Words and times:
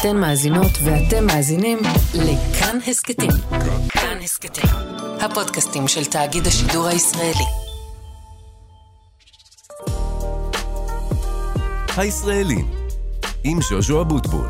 אתן 0.00 0.16
מאזינות 0.16 0.72
ואתם 0.84 1.26
מאזינים 1.26 1.78
לכאן 2.14 2.78
הסכתים. 2.86 3.30
כאן 3.88 4.18
הסכתים, 4.22 4.70
הפודקאסטים 5.20 5.88
של 5.88 6.04
תאגיד 6.04 6.46
השידור 6.46 6.86
הישראלי. 6.86 7.44
הישראלים, 11.96 12.66
עם 13.44 13.58
ז'וז'ו 13.62 14.02
אבוטבול. 14.02 14.48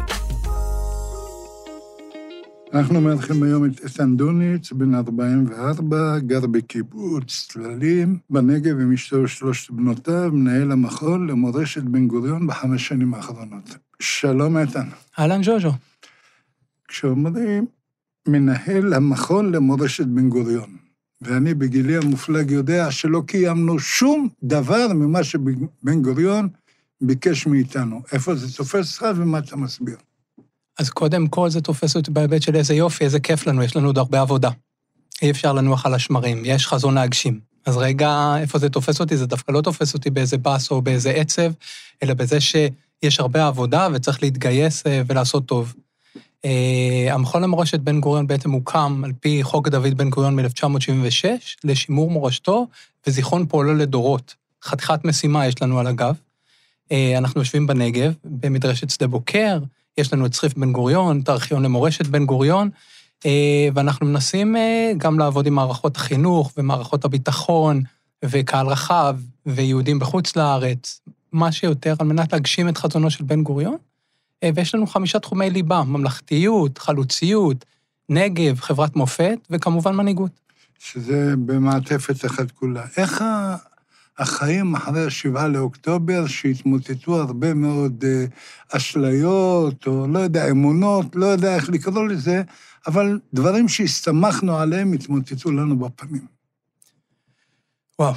אנחנו 2.74 3.00
מארחים 3.00 3.42
היום 3.42 3.64
את 3.64 3.84
איתן 3.84 4.16
דוניץ, 4.16 4.72
בן 4.72 4.94
44, 4.94 6.18
גר 6.18 6.46
בקיבוץ 6.46 7.46
צללים 7.48 8.18
בנגב 8.30 8.80
עם 8.80 8.92
אשתו 8.92 9.16
ושלושת 9.22 9.70
בנותיו, 9.70 10.30
מנהל 10.32 10.72
המכון 10.72 11.26
למורשת 11.26 11.82
בן 11.82 12.06
גוריון 12.06 12.46
בחמש 12.46 12.88
שנים 12.88 13.14
האחרונות. 13.14 13.85
שלום 14.02 14.56
איתן. 14.56 14.88
אהלן 15.18 15.42
ז'וז'ו. 15.42 15.72
כשאומרים 16.88 17.66
מנהל 18.28 18.94
המכון 18.94 19.52
למורשת 19.52 20.06
בן 20.06 20.28
גוריון, 20.28 20.76
ואני 21.22 21.54
בגילי 21.54 21.96
המופלג 21.96 22.50
יודע 22.50 22.90
שלא 22.90 23.22
קיימנו 23.26 23.78
שום 23.78 24.28
דבר 24.42 24.88
ממה 24.94 25.24
שבן 25.24 26.02
גוריון 26.02 26.48
ביקש 27.00 27.46
מאיתנו. 27.46 28.02
איפה 28.12 28.34
זה 28.34 28.56
תופס 28.56 28.96
לך 28.96 29.06
ומה 29.16 29.38
אתה 29.38 29.56
מסביר? 29.56 29.96
אז 30.78 30.90
קודם 30.90 31.28
כל 31.28 31.50
זה 31.50 31.60
תופס 31.60 31.96
אותי 31.96 32.10
בהיבט 32.10 32.42
של 32.42 32.56
איזה 32.56 32.74
יופי, 32.74 33.04
איזה 33.04 33.20
כיף 33.20 33.46
לנו, 33.46 33.62
יש 33.62 33.76
לנו 33.76 33.86
עוד 33.86 33.98
הרבה 33.98 34.20
עבודה. 34.20 34.50
אי 35.22 35.30
אפשר 35.30 35.52
לנוח 35.52 35.86
על 35.86 35.94
השמרים, 35.94 36.42
יש 36.44 36.66
חזון 36.66 36.94
להגשים. 36.94 37.40
אז 37.66 37.76
רגע, 37.76 38.34
איפה 38.40 38.58
זה 38.58 38.68
תופס 38.68 39.00
אותי? 39.00 39.16
זה 39.16 39.26
דווקא 39.26 39.52
לא 39.52 39.60
תופס 39.60 39.94
אותי 39.94 40.10
באיזה 40.10 40.38
באס 40.38 40.70
או 40.70 40.82
באיזה 40.82 41.10
עצב, 41.10 41.52
אלא 42.02 42.14
בזה 42.14 42.38
שיש 43.04 43.20
הרבה 43.20 43.46
עבודה 43.46 43.88
וצריך 43.92 44.22
להתגייס 44.22 44.86
אה, 44.86 45.02
ולעשות 45.06 45.46
טוב. 45.46 45.74
אה, 46.44 47.08
המכון 47.10 47.42
למורשת 47.42 47.80
בן 47.80 48.00
גוריון 48.00 48.26
בעצם 48.26 48.50
הוקם 48.50 49.02
על 49.04 49.12
פי 49.20 49.42
חוק 49.42 49.68
דוד 49.68 49.94
בן 49.96 50.10
גוריון 50.10 50.36
מ-1976, 50.36 51.24
לשימור 51.64 52.10
מורשתו 52.10 52.66
וזיכרון 53.06 53.46
פועלו 53.46 53.74
לדורות. 53.74 54.34
חתיכת 54.64 55.04
משימה 55.04 55.46
יש 55.46 55.62
לנו 55.62 55.78
על 55.78 55.86
הגב. 55.86 56.14
אה, 56.92 57.18
אנחנו 57.18 57.40
יושבים 57.40 57.66
בנגב, 57.66 58.12
במדרשת 58.24 58.90
שדה 58.90 59.06
בוקר, 59.06 59.58
יש 59.98 60.12
לנו 60.12 60.26
את 60.26 60.32
צריף 60.32 60.54
בן 60.54 60.72
גוריון, 60.72 61.20
את 61.20 61.28
הארכיון 61.28 61.62
למורשת 61.62 62.06
בן 62.06 62.26
גוריון, 62.26 62.70
ואנחנו 63.74 64.06
מנסים 64.06 64.56
גם 64.96 65.18
לעבוד 65.18 65.46
עם 65.46 65.54
מערכות 65.54 65.96
החינוך 65.96 66.52
ומערכות 66.56 67.04
הביטחון 67.04 67.82
וקהל 68.24 68.66
רחב 68.66 69.16
ויהודים 69.46 69.98
בחוץ 69.98 70.36
לארץ, 70.36 71.00
מה 71.36 71.52
שיותר 71.52 71.94
על 71.98 72.06
מנת 72.06 72.32
להגשים 72.32 72.68
את 72.68 72.78
חזונו 72.78 73.10
של 73.10 73.24
בן 73.24 73.42
גוריון. 73.42 73.76
אה, 74.42 74.50
ויש 74.54 74.74
לנו 74.74 74.86
חמישה 74.86 75.18
תחומי 75.18 75.50
ליבה, 75.50 75.82
ממלכתיות, 75.82 76.78
חלוציות, 76.78 77.64
נגב, 78.08 78.60
חברת 78.60 78.96
מופת 78.96 79.38
וכמובן 79.50 79.96
מנהיגות. 79.96 80.40
שזה 80.78 81.34
במעטפת 81.36 82.24
אחת 82.24 82.50
כולה. 82.50 82.84
איך 82.96 83.24
החיים 84.18 84.74
אחרי 84.74 85.06
השבעה 85.06 85.48
לאוקטובר, 85.48 86.26
שהתמוטטו 86.26 87.20
הרבה 87.20 87.54
מאוד 87.54 88.04
אה, 88.06 88.24
אשליות, 88.72 89.86
או 89.86 90.06
לא 90.06 90.18
יודע, 90.18 90.50
אמונות, 90.50 91.16
לא 91.16 91.26
יודע 91.26 91.54
איך 91.54 91.68
לקרוא 91.68 92.08
לזה, 92.08 92.42
אבל 92.86 93.18
דברים 93.34 93.68
שהסתמכנו 93.68 94.58
עליהם 94.58 94.92
התמוטטו 94.92 95.50
לנו 95.50 95.78
בפנים. 95.78 96.26
וואו. 97.98 98.14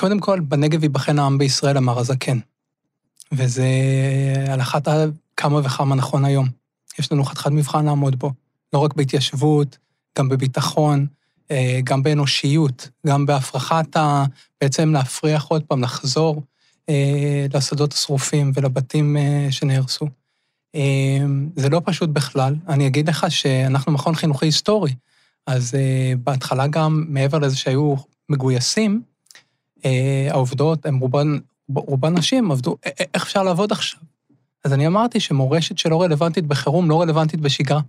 קודם 0.00 0.20
כל, 0.20 0.40
בנגב 0.40 0.82
ייבחן 0.82 1.18
העם 1.18 1.38
בישראל, 1.38 1.76
אמר 1.76 1.98
הזקן. 1.98 2.38
וזה 3.32 3.66
על 4.48 4.60
אחת 4.60 4.88
כמה 5.36 5.58
וכמה 5.64 5.94
נכון 5.94 6.24
היום. 6.24 6.48
יש 6.98 7.12
לנו 7.12 7.24
חתיכת 7.24 7.50
מבחן 7.50 7.84
לעמוד 7.84 8.18
בו, 8.18 8.32
לא 8.72 8.78
רק 8.78 8.94
בהתיישבות, 8.94 9.78
גם 10.18 10.28
בביטחון, 10.28 11.06
אה, 11.50 11.80
גם 11.84 12.02
באנושיות, 12.02 12.88
גם 13.06 13.26
בהפרחת 13.26 13.96
ה... 13.96 14.24
בעצם 14.60 14.92
להפריח 14.92 15.44
עוד 15.44 15.62
פעם, 15.62 15.82
לחזור 15.82 16.42
אה, 16.88 17.46
לשדות 17.54 17.92
השרופים 17.92 18.52
ולבתים 18.54 19.16
אה, 19.16 19.46
שנהרסו. 19.50 20.06
זה 21.56 21.68
לא 21.68 21.82
פשוט 21.84 22.10
בכלל. 22.10 22.54
אני 22.68 22.86
אגיד 22.86 23.08
לך 23.08 23.26
שאנחנו 23.28 23.92
מכון 23.92 24.14
חינוכי 24.14 24.46
היסטורי, 24.46 24.94
אז 25.46 25.74
בהתחלה 26.24 26.66
גם, 26.66 27.04
מעבר 27.08 27.38
לזה 27.38 27.56
שהיו 27.56 27.94
מגויסים, 28.28 29.02
העובדות, 30.30 30.86
הן 30.86 30.94
רובן, 30.94 31.38
רובן 31.68 32.18
נשים, 32.18 32.50
עבדו, 32.50 32.76
איך 33.14 33.22
אפשר 33.22 33.42
לעבוד 33.42 33.72
עכשיו? 33.72 34.00
אז 34.64 34.72
אני 34.72 34.86
אמרתי 34.86 35.20
שמורשת 35.20 35.78
שלא 35.78 36.02
רלוונטית 36.02 36.46
בחירום, 36.46 36.90
לא 36.90 37.00
רלוונטית 37.00 37.40
בשגרה. 37.40 37.80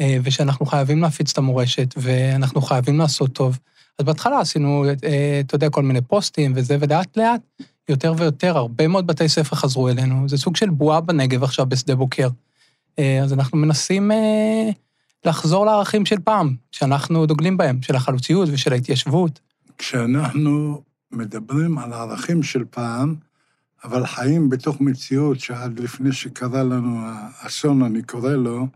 אה, 0.00 0.16
ושאנחנו 0.22 0.66
חייבים 0.66 1.02
להפיץ 1.02 1.30
את 1.30 1.38
המורשת, 1.38 1.94
ואנחנו 1.96 2.62
חייבים 2.62 2.98
לעשות 2.98 3.32
טוב. 3.32 3.58
אז 3.98 4.04
בהתחלה 4.04 4.40
עשינו, 4.40 4.84
אה, 5.04 5.40
אתה 5.40 5.54
יודע, 5.54 5.70
כל 5.70 5.82
מיני 5.82 6.00
פוסטים 6.00 6.52
וזה, 6.56 6.76
ולאט 6.80 7.16
לאט, 7.16 7.40
יותר 7.88 8.14
ויותר, 8.18 8.56
הרבה 8.56 8.88
מאוד 8.88 9.06
בתי 9.06 9.28
ספר 9.28 9.56
חזרו 9.56 9.88
אלינו. 9.88 10.28
זה 10.28 10.36
סוג 10.38 10.56
של 10.56 10.70
בועה 10.70 11.00
בנגב 11.00 11.44
עכשיו, 11.44 11.66
בשדה 11.66 11.94
בוקר. 11.94 12.28
אה, 12.98 13.20
אז 13.22 13.32
אנחנו 13.32 13.58
מנסים 13.58 14.10
לחזור 15.24 15.66
לערכים 15.66 16.06
של 16.06 16.18
פעם, 16.24 16.54
שאנחנו 16.72 17.26
דוגלים 17.26 17.56
בהם, 17.56 17.82
של 17.82 17.96
החלוציות 17.96 18.48
ושל 18.52 18.72
ההתיישבות. 18.72 19.40
כשאנחנו 19.78 20.82
מדברים 21.12 21.78
על 21.78 21.92
הערכים 21.92 22.42
של 22.42 22.64
פעם, 22.70 23.14
אבל 23.84 24.06
חיים 24.06 24.50
בתוך 24.50 24.80
מציאות 24.80 25.40
שעד 25.40 25.80
לפני 25.80 26.12
שקרה 26.12 26.62
לנו 26.62 27.00
האסון, 27.04 27.82
אני 27.82 28.02
קורא 28.02 28.32
לו, 28.32 28.66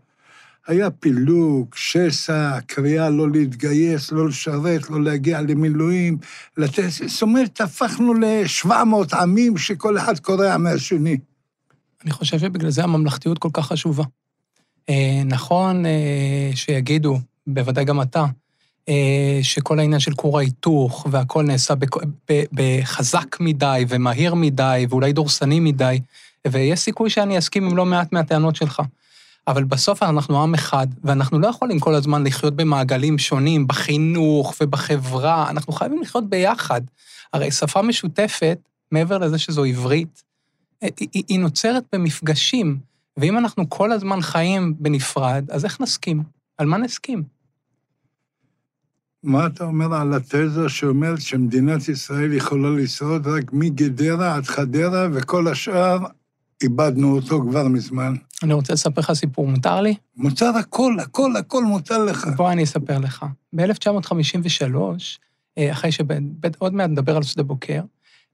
היה 0.67 0.91
פילוג, 0.91 1.75
שסע, 1.75 2.59
קריאה 2.65 3.09
לא 3.09 3.31
להתגייס, 3.31 4.11
לא 4.11 4.27
לשרת, 4.27 4.89
לא 4.89 5.03
להגיע 5.03 5.41
למילואים, 5.41 6.17
לתת... 6.57 6.83
זאת 7.07 7.21
אומרת, 7.21 7.61
הפכנו 7.61 8.13
ל-700 8.13 9.17
עמים 9.17 9.57
שכל 9.57 9.97
אחד 9.97 10.19
קורע 10.19 10.57
מהשני. 10.57 11.17
אני 12.03 12.11
חושב 12.11 12.39
שבגלל 12.39 12.69
זה 12.69 12.83
הממלכתיות 12.83 13.37
כל 13.37 13.49
כך 13.53 13.65
חשובה. 13.65 14.03
אה, 14.89 15.21
נכון 15.25 15.85
אה, 15.85 16.51
שיגידו, 16.55 17.19
בוודאי 17.47 17.85
גם 17.85 18.01
אתה, 18.01 18.25
שכל 19.41 19.79
העניין 19.79 19.99
של 19.99 20.13
כור 20.13 20.39
ההיתוך 20.39 21.07
והכל 21.11 21.43
נעשה 21.43 21.73
בחזק 22.53 23.39
מדי 23.39 23.85
ומהיר 23.87 24.33
מדי 24.33 24.85
ואולי 24.89 25.13
דורסני 25.13 25.59
מדי, 25.59 25.99
ויש 26.47 26.79
סיכוי 26.79 27.09
שאני 27.09 27.37
אסכים 27.37 27.65
עם 27.65 27.77
לא 27.77 27.85
מעט 27.85 28.13
מהטענות 28.13 28.55
שלך. 28.55 28.81
אבל 29.47 29.63
בסוף 29.63 30.03
אנחנו 30.03 30.43
עם 30.43 30.53
אחד, 30.53 30.87
ואנחנו 31.03 31.39
לא 31.39 31.47
יכולים 31.47 31.79
כל 31.79 31.95
הזמן 31.95 32.27
לחיות 32.27 32.55
במעגלים 32.55 33.17
שונים, 33.17 33.67
בחינוך 33.67 34.55
ובחברה, 34.61 35.49
אנחנו 35.49 35.73
חייבים 35.73 36.01
לחיות 36.01 36.29
ביחד. 36.29 36.81
הרי 37.33 37.51
שפה 37.51 37.81
משותפת, 37.81 38.59
מעבר 38.91 39.17
לזה 39.17 39.37
שזו 39.37 39.63
עברית, 39.63 40.23
היא, 40.81 41.23
היא 41.27 41.39
נוצרת 41.39 41.83
במפגשים, 41.93 42.77
ואם 43.17 43.37
אנחנו 43.37 43.69
כל 43.69 43.91
הזמן 43.91 44.21
חיים 44.21 44.73
בנפרד, 44.79 45.45
אז 45.51 45.65
איך 45.65 45.81
נסכים? 45.81 46.23
על 46.57 46.67
מה 46.67 46.77
נסכים? 46.77 47.36
מה 49.27 49.47
אתה 49.47 49.63
אומר 49.63 49.93
על 49.95 50.13
התזה 50.13 50.69
שאומרת 50.69 51.21
שמדינת 51.21 51.89
ישראל 51.89 52.33
יכולה 52.33 52.69
לשרוד 52.69 53.27
רק 53.27 53.53
מגדרה 53.53 54.35
עד 54.35 54.45
חדרה, 54.45 55.07
וכל 55.13 55.47
השאר 55.47 55.97
איבדנו 56.63 57.15
אותו 57.15 57.41
כבר 57.41 57.67
מזמן. 57.67 58.15
אני 58.43 58.53
רוצה 58.53 58.73
לספר 58.73 59.01
לך 59.01 59.13
סיפור, 59.13 59.47
מותר 59.47 59.81
לי? 59.81 59.95
מותר 60.17 60.57
הכל, 60.59 60.97
הכל, 60.99 61.35
הכל 61.35 61.63
מותר 61.63 62.05
לך. 62.05 62.27
בוא 62.35 62.51
אני 62.51 62.63
אספר 62.63 62.97
לך. 62.97 63.25
ב-1953, 63.53 64.75
אה, 65.57 65.71
אחרי 65.71 65.91
שעוד 65.91 66.73
מעט 66.73 66.89
נדבר 66.89 67.15
על 67.15 67.23
שדה 67.23 67.43
בוקר, 67.43 67.81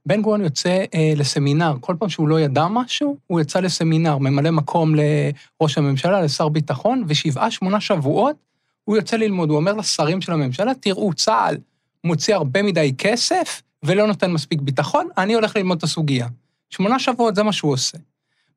בן 0.05 0.21
גוריון 0.21 0.41
יוצא 0.41 0.83
אה, 0.93 1.13
לסמינר. 1.15 1.73
כל 1.79 1.95
פעם 1.99 2.09
שהוא 2.09 2.27
לא 2.27 2.39
ידע 2.39 2.67
משהו, 2.67 3.17
הוא 3.27 3.41
יצא 3.41 3.59
לסמינר, 3.59 4.17
ממלא 4.17 4.51
מקום 4.51 4.95
לראש 4.95 5.77
הממשלה, 5.77 6.21
לשר 6.21 6.49
ביטחון, 6.49 7.03
ושבעה, 7.07 7.51
שמונה 7.51 7.81
שבועות 7.81 8.52
הוא 8.83 8.97
יוצא 8.97 9.15
ללמוד. 9.15 9.49
הוא 9.49 9.57
אומר 9.57 9.73
לשרים 9.73 10.21
של 10.21 10.31
הממשלה, 10.31 10.73
תראו, 10.73 11.13
צה"ל 11.13 11.57
מוציא 12.03 12.35
הרבה 12.35 12.63
מדי 12.63 12.93
כסף 12.97 13.61
ולא 13.83 14.07
נותן 14.07 14.31
מספיק 14.31 14.61
ביטחון, 14.61 15.07
אני 15.17 15.33
הולך 15.33 15.55
ללמוד 15.55 15.77
את 15.77 15.83
הסוגיה. 15.83 16.27
שמונה 16.69 16.99
שבועות 16.99 17.35
זה 17.35 17.43
מה 17.43 17.53
שהוא 17.53 17.71
עושה. 17.71 17.97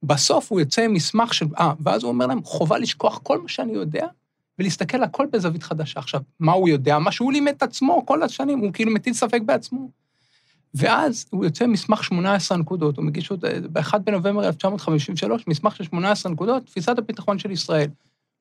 בסוף 0.03 0.53
הוא 0.53 0.61
יוצא 0.61 0.83
עם 0.83 0.93
מסמך 0.93 1.35
של, 1.35 1.47
אה, 1.59 1.73
ואז 1.81 2.03
הוא 2.03 2.09
אומר 2.09 2.27
להם, 2.27 2.43
חובה 2.43 2.79
לשכוח 2.79 3.21
כל 3.23 3.43
מה 3.43 3.49
שאני 3.49 3.73
יודע, 3.73 4.07
ולהסתכל 4.59 5.03
הכל 5.03 5.27
בזווית 5.33 5.63
חדשה. 5.63 6.01
עכשיו, 6.01 6.21
מה 6.41 6.53
הוא 6.53 6.69
יודע? 6.69 6.99
מה 6.99 7.13
שהוא 7.13 7.33
לימד 7.33 7.53
את 7.57 7.63
עצמו 7.63 8.07
כל 8.07 8.23
השנים, 8.23 8.59
הוא 8.59 8.73
כאילו 8.73 8.95
מטיל 8.95 9.13
ספק 9.13 9.41
בעצמו. 9.47 9.91
ואז 10.75 11.27
הוא 11.31 11.45
יוצא 11.45 11.65
עם 11.65 11.73
מסמך 11.73 12.05
18 12.05 12.59
נקודות, 12.59 12.97
הוא 12.97 13.05
מגיש 13.05 13.31
אותו 13.31 13.47
ב-1 13.73 13.99
בנובמבר 13.99 14.47
1953, 14.47 15.45
מסמך 15.47 15.77
של 15.77 15.85
18 15.85 16.33
נקודות, 16.33 16.67
תפיסת 16.67 16.99
הביטחון 16.99 17.39
של 17.39 17.51
ישראל. 17.51 17.89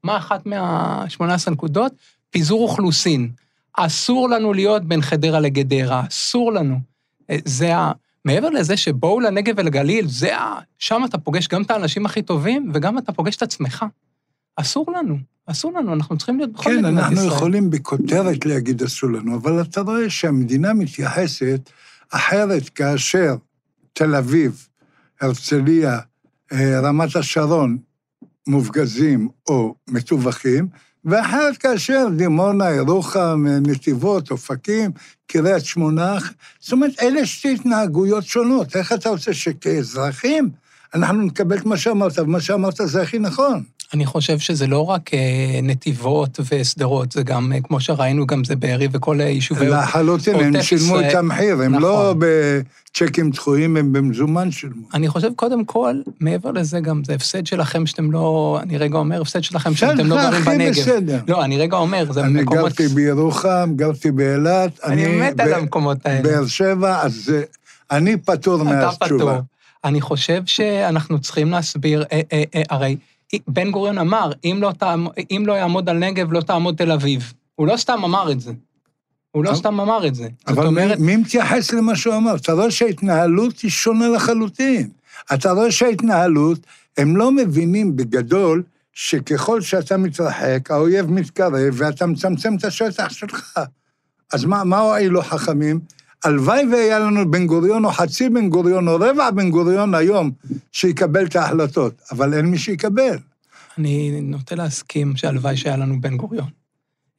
מה 0.03 0.17
אחת 0.17 0.45
מה-18 0.45 1.51
נקודות? 1.51 1.93
פיזור 2.29 2.61
אוכלוסין. 2.61 3.31
אסור 3.77 4.29
לנו 4.29 4.53
להיות 4.53 4.85
בין 4.85 5.01
חדרה 5.01 5.39
לגדרה, 5.39 6.03
אסור 6.07 6.53
לנו. 6.53 6.79
אה, 7.29 7.37
זה 7.45 7.77
ה... 7.77 7.91
מעבר 8.25 8.49
לזה 8.49 8.77
שבואו 8.77 9.19
לנגב 9.19 9.53
ולגליל, 9.57 10.07
זה 10.07 10.37
ה... 10.37 10.59
שם 10.77 11.01
אתה 11.05 11.17
פוגש 11.17 11.47
גם 11.47 11.61
את 11.61 11.71
האנשים 11.71 12.05
הכי 12.05 12.21
טובים, 12.21 12.71
וגם 12.73 12.97
אתה 12.97 13.11
פוגש 13.13 13.35
את 13.35 13.41
עצמך. 13.41 13.85
אסור 14.55 14.85
לנו, 14.97 15.17
אסור 15.45 15.73
לנו, 15.73 15.93
אנחנו 15.93 16.17
צריכים 16.17 16.37
להיות 16.37 16.53
בכל 16.53 16.63
כן, 16.63 16.85
מדינת 16.85 17.03
אנחנו 17.03 17.15
ישראל. 17.15 17.27
יכולים 17.27 17.69
בכותרת 17.69 18.45
להגיד 18.45 18.83
אסור 18.83 19.11
לנו, 19.11 19.35
אבל 19.35 19.61
אתה 19.61 19.81
רואה 19.81 20.09
שהמדינה 20.09 20.73
מתייחסת 20.73 21.69
אחרת 22.09 22.69
כאשר 22.69 23.35
תל 23.93 24.15
אביב, 24.15 24.67
הרצליה, 25.21 25.99
אה, 26.51 26.79
רמת 26.79 27.15
השרון 27.15 27.77
מופגזים 28.47 29.29
או 29.47 29.75
מטווחים, 29.87 30.67
ואחרת 31.05 31.57
כאשר 31.57 32.07
דימונה, 32.17 32.71
ירוחם, 32.71 33.45
נתיבות, 33.47 34.31
אופקים, 34.31 34.91
קריית 35.27 35.65
שמונה, 35.65 36.17
זאת 36.59 36.71
אומרת, 36.71 36.91
אלה 37.01 37.25
שתי 37.25 37.53
התנהגויות 37.53 38.23
שונות. 38.23 38.75
איך 38.75 38.93
אתה 38.93 39.09
רוצה 39.09 39.33
שכאזרחים 39.33 40.49
אנחנו 40.93 41.21
נקבל 41.21 41.57
את 41.57 41.65
מה 41.65 41.77
שאמרת, 41.77 42.19
ומה 42.19 42.41
שאמרת 42.41 42.75
זה 42.83 43.01
הכי 43.01 43.19
נכון. 43.19 43.63
אני 43.93 44.05
חושב 44.05 44.39
שזה 44.39 44.67
לא 44.67 44.85
רק 44.85 45.13
אה, 45.13 45.59
נתיבות 45.63 46.39
ושדרות, 46.51 47.11
זה 47.11 47.23
גם, 47.23 47.53
אה, 47.53 47.61
כמו 47.61 47.79
שראינו, 47.79 48.27
גם 48.27 48.43
זה 48.43 48.55
בארי 48.55 48.87
וכל 48.91 49.17
יישובי... 49.21 49.67
לחלוטין, 49.67 50.35
הם 50.35 50.61
שילמו. 50.61 50.99
את 50.99 51.13
המחיר, 51.13 51.61
הם 51.61 51.71
נכון. 51.71 51.81
לא 51.81 52.15
בצ'קים 52.19 53.29
דחויים, 53.29 53.77
הם 53.77 53.93
במזומן 53.93 54.51
שילמו. 54.51 54.87
אני 54.93 55.07
חושב, 55.07 55.29
קודם 55.35 55.65
כל, 55.65 55.95
מעבר 56.19 56.51
לזה 56.51 56.79
גם, 56.79 57.01
זה 57.05 57.13
הפסד 57.13 57.45
שלכם 57.45 57.85
שאתם 57.85 58.11
לא... 58.11 58.59
אני 58.61 58.77
רגע 58.77 58.97
אומר, 58.97 59.21
הפסד 59.21 59.43
שלכם 59.43 59.75
שאתם 59.75 60.05
לא 60.05 60.15
גרים 60.15 60.45
בנגב. 60.45 60.71
בסדר. 60.71 61.19
לא, 61.27 61.43
אני 61.43 61.57
רגע 61.57 61.77
אומר, 61.77 62.11
זה 62.13 62.21
אני 62.21 62.41
מקומות... 62.41 62.63
גרתי 62.63 62.87
בירוחם, 62.87 63.73
גרתי 63.75 64.11
באילת, 64.11 64.79
אני 64.83 65.07
מת 65.07 65.39
על 65.39 65.53
המקומות 65.53 66.05
האלה. 66.05 66.21
באר 66.21 66.47
שבע, 66.47 67.01
אז 67.01 67.33
אני 67.91 68.17
פטור 68.17 68.55
אתה 68.55 68.63
מהתשובה. 68.63 69.17
פטור. 69.17 69.31
אני 69.85 70.01
חושב 70.01 70.41
שאנחנו 70.45 71.21
צריכים 71.21 71.51
להסביר, 71.51 72.03
אה, 72.11 72.21
אה, 72.33 72.43
אה, 72.55 72.61
הרי 72.69 72.95
בן 73.47 73.71
גוריון 73.71 73.97
אמר, 73.97 74.31
אם 74.43 74.57
לא, 74.61 74.71
תעמ... 74.77 75.07
אם 75.31 75.43
לא 75.47 75.53
יעמוד 75.53 75.89
על 75.89 75.97
נגב, 75.97 76.31
לא 76.31 76.41
תעמוד 76.41 76.75
תל 76.75 76.91
אביב. 76.91 77.33
הוא 77.55 77.67
לא 77.67 77.77
סתם 77.77 78.03
אמר 78.03 78.31
את 78.31 78.41
זה. 78.41 78.53
הוא 79.31 79.43
לא 79.43 79.55
סתם 79.55 79.79
אמר 79.79 80.07
את 80.07 80.15
זה. 80.15 80.27
אבל 80.47 80.65
אומרת, 80.65 80.99
מי 80.99 81.15
מתייחס 81.15 81.73
למה 81.73 81.95
שהוא 81.95 82.15
אמר? 82.15 82.35
אתה 82.35 82.53
רואה 82.53 82.71
שההתנהלות 82.71 83.59
היא 83.59 83.71
שונה 83.71 84.09
לחלוטין. 84.09 84.89
אתה 85.33 85.51
רואה 85.51 85.71
שההתנהלות, 85.71 86.59
הם 86.97 87.17
לא 87.17 87.31
מבינים 87.31 87.95
בגדול 87.95 88.63
שככל 88.93 89.61
שאתה 89.61 89.97
מתרחק, 89.97 90.71
האויב 90.71 91.11
מתקרב 91.11 91.53
ואתה 91.73 92.05
מצמצם 92.05 92.55
את 92.55 92.63
השטח 92.63 93.09
שלך. 93.09 93.59
אז 94.33 94.45
מה, 94.45 94.63
מה 94.63 94.79
הועילו 94.79 95.21
חכמים? 95.21 95.79
הלוואי 96.25 96.63
והיה 96.71 96.99
לנו 96.99 97.31
בן 97.31 97.47
גוריון 97.47 97.85
או 97.85 97.91
חצי 97.91 98.29
בן 98.29 98.49
גוריון 98.49 98.87
או 98.87 98.95
רבע 98.95 99.31
בן 99.31 99.49
גוריון 99.49 99.95
היום 99.95 100.31
שיקבל 100.71 101.25
את 101.25 101.35
ההחלטות, 101.35 102.01
אבל 102.11 102.33
אין 102.33 102.45
מי 102.45 102.57
שיקבל. 102.57 103.17
אני 103.77 104.21
נוטה 104.21 104.55
להסכים 104.55 105.15
שהלוואי 105.15 105.57
שהיה 105.57 105.77
לנו 105.77 106.01
בן 106.01 106.17
גוריון. 106.17 106.47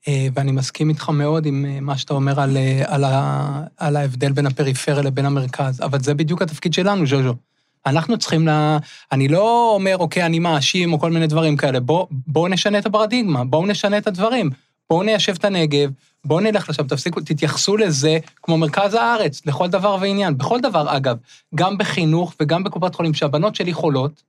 אה, 0.09 0.27
ואני 0.35 0.53
מסכים 0.53 0.89
איתך 0.89 1.09
מאוד 1.09 1.47
עם 1.47 1.65
אה, 1.69 1.81
מה 1.81 1.99
שאתה 1.99 2.15
אומר 2.15 2.41
על, 2.41 2.57
אה, 2.57 2.83
על, 2.87 3.05
ה, 3.05 3.63
על 3.77 3.97
ההבדל 3.97 4.33
בין 4.33 4.47
הפריפריה 4.47 5.03
לבין 5.03 5.27
המרכז, 5.27 5.81
אבל 5.81 6.01
זה 6.01 6.15
בדיוק 6.15 6.43
התפקיד 6.43 6.73
שלנו, 6.73 7.07
ז'וז'ו. 7.07 7.35
אנחנו 7.87 8.19
צריכים 8.19 8.49
ל... 8.49 8.77
אני 9.13 9.29
לא 9.29 9.75
אומר, 9.75 9.97
אוקיי, 9.99 10.27
אני 10.27 10.39
מאשים 10.39 10.93
או 10.93 10.99
כל 10.99 11.11
מיני 11.11 11.27
דברים 11.27 11.57
כאלה. 11.57 11.81
בואו 11.81 12.09
בוא 12.11 12.49
נשנה 12.49 12.79
את 12.79 12.87
הפרדיגמה, 12.87 13.45
בואו 13.45 13.67
נשנה 13.67 13.99
את 13.99 14.07
הדברים. 14.07 14.51
בואו 14.91 15.03
ניישב 15.03 15.35
את 15.39 15.45
הנגב, 15.45 15.91
בואו 16.27 16.41
נלך 16.41 16.71
לשם, 16.71 16.83
תפסיקו, 16.83 17.21
תתייחסו 17.21 17.77
לזה 17.77 18.19
כמו 18.43 18.59
מרכז 18.59 18.95
הארץ, 18.95 19.47
לכל 19.47 19.69
דבר 19.69 19.97
ועניין. 20.01 20.39
בכל 20.39 20.61
דבר, 20.61 20.97
אגב, 20.97 21.17
גם 21.55 21.79
בחינוך 21.79 22.35
וגם 22.41 22.65
בקופת 22.65 22.95
חולים, 22.95 23.15
שהבנות 23.15 23.55
שלי 23.55 23.73
חולות, 23.73 24.23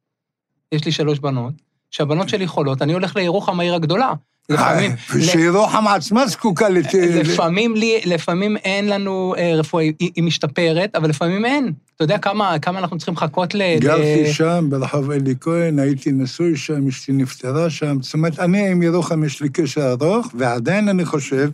יש 0.72 0.86
לי 0.86 0.92
שלוש 0.92 1.20
בנות, 1.20 1.54
שהבנות 1.92 2.30
שלי 2.30 2.48
חולות, 2.48 2.82
אני 2.82 2.94
הולך 2.94 3.16
לירוחם, 3.16 3.60
העיר 3.60 3.76
הגדולה. 3.76 4.14
לפעמים, 4.50 4.92
שירוחם 5.22 5.88
עצמה 5.88 6.28
זקוקה 6.28 6.70
לת... 6.70 6.94
לפעמים, 6.94 7.76
לי, 7.76 8.02
לפעמים 8.06 8.58
אין 8.58 8.90
לנו 8.90 9.36
אה, 9.38 9.56
רפואה, 9.56 9.84
היא, 10.00 10.24
משתפרת, 10.24 10.96
אבל 10.96 11.10
לפעמים 11.10 11.46
אין. 11.46 11.72
אתה 11.96 12.04
יודע 12.04 12.18
כמה, 12.18 12.60
כמה 12.60 12.80
אנחנו 12.80 12.98
צריכים 12.98 13.14
לחכות 13.14 13.56
ל... 13.56 13.62
גרתי 13.80 14.34
שם, 14.34 14.68
ברחוב 14.70 15.12
אלי 15.12 15.36
כהן, 15.42 15.80
הייתי 15.80 16.12
נשוי 16.12 16.58
שם, 16.58 16.88
אשתי 16.88 17.12
נפטרה 17.12 17.70
שם. 17.70 17.98
זאת 18.02 18.14
אומרת, 18.14 18.40
אני 18.40 18.68
עם 18.68 18.82
ירוחם 18.82 19.24
יש 19.24 19.42
לי 19.42 19.50
קשר 19.50 19.92
ארוך, 20.02 20.28
ועדיין 20.38 20.90
אני 20.90 21.06
חושב 21.06 21.50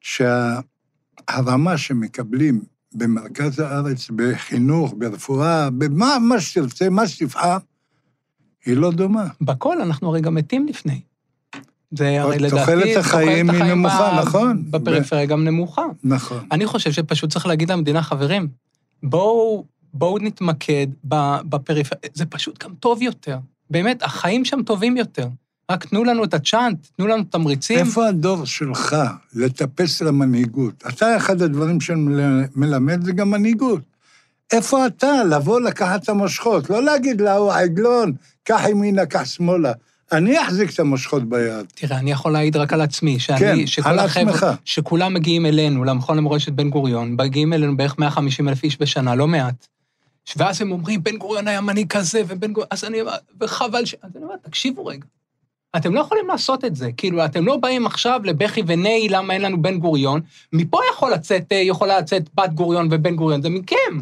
שהרמה 0.00 1.78
שמקבלים 1.78 2.60
במרכז 2.94 3.58
הארץ, 3.60 4.10
בחינוך, 4.16 4.94
ברפואה, 4.98 5.70
במה 5.70 6.16
מה 6.20 6.40
שתרצה, 6.40 6.90
מה 6.90 7.08
שתבחר, 7.08 7.58
היא 8.66 8.76
לא 8.76 8.90
דומה. 8.92 9.26
בכל, 9.40 9.80
אנחנו 9.80 10.08
הרי 10.08 10.20
גם 10.20 10.34
מתים 10.34 10.66
לפני. 10.66 11.00
זה 11.90 12.22
הרי 12.22 12.38
תוחלת 12.50 12.68
לדעתי... 12.68 12.96
החיים 12.96 13.50
היא 13.50 13.62
נמוכה, 13.64 14.12
ב- 14.16 14.26
נכון. 14.26 14.64
בפריפריה 14.70 15.26
גם 15.26 15.44
נמוכה. 15.44 15.82
נכון. 16.04 16.46
אני 16.52 16.66
חושב 16.66 16.92
שפשוט 16.92 17.30
צריך 17.32 17.46
להגיד 17.46 17.70
למדינה, 17.70 18.02
חברים, 18.02 18.48
בואו, 19.02 19.64
בואו 19.94 20.18
נתמקד 20.18 20.86
בפריפריה, 21.04 22.00
זה 22.14 22.26
פשוט 22.26 22.64
גם 22.64 22.74
טוב 22.74 23.02
יותר. 23.02 23.38
באמת, 23.70 24.02
החיים 24.02 24.44
שם 24.44 24.62
טובים 24.62 24.96
יותר. 24.96 25.28
רק 25.70 25.84
תנו 25.84 26.04
לנו 26.04 26.24
את 26.24 26.34
הצ'אנט, 26.34 26.86
תנו 26.96 27.06
לנו 27.06 27.24
תמריצים. 27.24 27.78
איפה 27.78 28.06
הדור 28.06 28.44
שלך 28.44 28.96
לטפס 29.34 30.02
למנהיגות? 30.02 30.84
אתה, 30.88 31.16
אחד 31.16 31.42
הדברים 31.42 31.80
שמלמד 31.80 33.04
זה 33.04 33.12
גם 33.12 33.30
מנהיגות. 33.30 33.80
איפה 34.52 34.86
אתה 34.86 35.24
לבוא 35.24 35.60
לקחת 35.60 36.02
את 36.02 36.08
המושכות? 36.08 36.70
לא 36.70 36.82
להגיד 36.82 37.20
להוא 37.20 37.52
עגלון, 37.52 38.12
קח 38.44 38.60
ימינה, 38.68 39.06
קח 39.06 39.24
שמאלה. 39.24 39.72
אני 40.12 40.42
אחזיק 40.42 40.74
את 40.74 40.80
המושכות 40.80 41.28
ביד. 41.28 41.66
תראה, 41.74 41.98
אני 41.98 42.10
יכול 42.10 42.32
להעיד 42.32 42.56
רק 42.56 42.72
על 42.72 42.80
עצמי, 42.80 43.18
שאני, 43.18 43.38
כן, 43.38 43.66
שכל 43.66 43.88
על 43.88 43.98
החבר'ה. 43.98 44.54
שכולם 44.64 45.14
מגיעים 45.14 45.46
אלינו, 45.46 45.84
למכון 45.84 46.16
למורשת 46.16 46.52
בן 46.52 46.70
גוריון, 46.70 47.16
מגיעים 47.18 47.52
אלינו 47.52 47.76
בערך 47.76 47.98
150 47.98 48.48
אלף 48.48 48.64
איש 48.64 48.80
בשנה, 48.80 49.14
לא 49.14 49.26
מעט. 49.26 49.66
ואז 50.36 50.62
הם 50.62 50.72
אומרים, 50.72 51.02
בן 51.02 51.16
גוריון 51.16 51.48
היה 51.48 51.60
מנהיג 51.60 51.88
כזה, 51.88 52.22
ובן 52.28 52.52
גוריון, 52.52 52.68
אז 52.70 52.84
אני, 52.84 52.98
וחבל 53.40 53.84
ש... 53.84 53.94
אז 54.02 54.10
אני 54.16 54.24
אומר, 54.24 54.34
תקשיבו 54.42 54.86
רגע. 54.86 55.04
אתם 55.76 55.94
לא 55.94 56.00
יכולים 56.00 56.28
לעשות 56.28 56.64
את 56.64 56.76
זה. 56.76 56.92
כאילו, 56.96 57.24
אתם 57.24 57.46
לא 57.46 57.56
באים 57.56 57.86
עכשיו 57.86 58.20
לבכי 58.24 58.62
וני 58.66 59.08
למה 59.10 59.34
אין 59.34 59.42
לנו 59.42 59.62
בן 59.62 59.78
גוריון. 59.78 60.20
מפה 60.52 60.80
יכול 60.92 61.12
לצאת, 61.12 61.52
אה, 61.52 61.56
יכולה 61.56 61.98
לצאת 61.98 62.30
בת 62.34 62.52
גוריון 62.52 62.88
ובן 62.90 63.16
גוריון, 63.16 63.42
זה 63.42 63.48
מכם. 63.48 64.00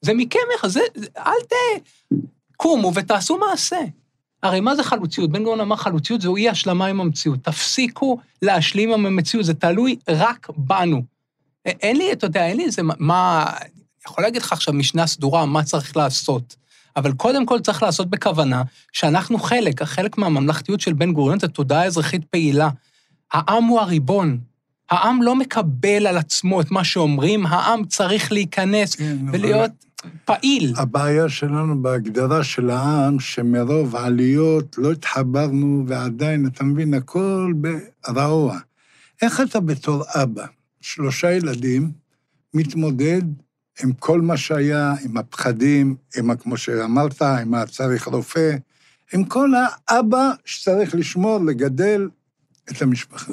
זה 0.00 0.14
מכם, 0.14 0.38
זה, 0.66 0.80
אל 1.18 1.42
ת... 1.48 1.52
קומו 2.56 2.92
ותעשו 2.94 3.38
מעשה. 3.38 3.80
הרי 4.42 4.60
מה 4.60 4.76
זה 4.76 4.82
חלוציות? 4.82 5.30
בן 5.30 5.42
גוריון 5.42 5.60
אמר 5.60 5.76
חלוציות 5.76 6.20
זהו 6.20 6.36
אי 6.36 6.48
השלמה 6.48 6.86
עם 6.86 7.00
המציאות. 7.00 7.38
תפסיקו 7.42 8.18
להשלים 8.42 8.92
עם 8.92 9.06
המציאות, 9.06 9.44
זה 9.44 9.54
תלוי 9.54 9.96
רק 10.08 10.48
בנו. 10.56 11.02
אין 11.66 11.96
לי, 11.96 12.12
אתה 12.12 12.26
יודע, 12.26 12.46
אין 12.46 12.56
לי 12.56 12.64
איזה, 12.64 12.82
מה- 12.82 13.52
יכול 14.08 14.24
להגיד 14.24 14.42
לך 14.42 14.52
עכשיו 14.52 14.74
משנה 14.74 15.06
סדורה 15.06 15.46
מה 15.46 15.62
צריך 15.62 15.96
לעשות, 15.96 16.56
אבל 16.96 17.12
קודם 17.12 17.46
כל 17.46 17.60
צריך 17.60 17.82
לעשות 17.82 18.10
בכוונה 18.10 18.62
שאנחנו 18.92 19.38
חלק, 19.38 19.82
חלק 19.82 20.18
מהממלכתיות 20.18 20.80
של 20.80 20.92
בן 20.92 21.12
גוריון 21.12 21.40
זה 21.40 21.48
תודעה 21.48 21.84
אזרחית 21.84 22.24
פעילה. 22.24 22.68
העם 23.32 23.64
הוא 23.64 23.80
הריבון. 23.80 24.38
העם 24.90 25.22
לא 25.22 25.34
מקבל 25.36 26.06
על 26.06 26.16
עצמו 26.16 26.60
את 26.60 26.70
מה 26.70 26.84
שאומרים, 26.84 27.46
העם 27.46 27.84
צריך 27.84 28.32
להיכנס 28.32 28.94
כן, 28.94 29.16
אבל- 29.28 29.38
ולהיות 29.38 29.70
פעיל. 30.24 30.74
הבעיה 30.76 31.28
שלנו 31.28 31.82
בהגדרה 31.82 32.44
של 32.44 32.70
העם, 32.70 33.20
שמרוב 33.20 33.96
עליות 33.96 34.76
לא 34.78 34.92
התחברנו, 34.92 35.84
ועדיין, 35.86 36.46
אתה 36.46 36.64
מבין, 36.64 36.94
הכל 36.94 37.52
ברעוע. 38.06 38.58
איך 39.22 39.40
אתה 39.40 39.60
בתור 39.60 40.02
אבא, 40.22 40.46
שלושה 40.80 41.32
ילדים, 41.32 41.90
מתמודד 42.54 43.22
עם 43.82 43.92
כל 43.92 44.20
מה 44.20 44.36
שהיה, 44.36 44.94
עם 45.04 45.16
הפחדים, 45.16 45.96
עם, 46.16 46.36
כמו 46.36 46.56
שאמרת, 46.56 47.22
עם 47.22 47.54
הצריך 47.54 48.08
רופא, 48.08 48.56
עם 49.14 49.24
כל 49.24 49.50
האבא 49.88 50.30
שצריך 50.44 50.94
לשמור, 50.94 51.38
לגדל 51.44 52.08
את 52.70 52.82
המשפחה. 52.82 53.32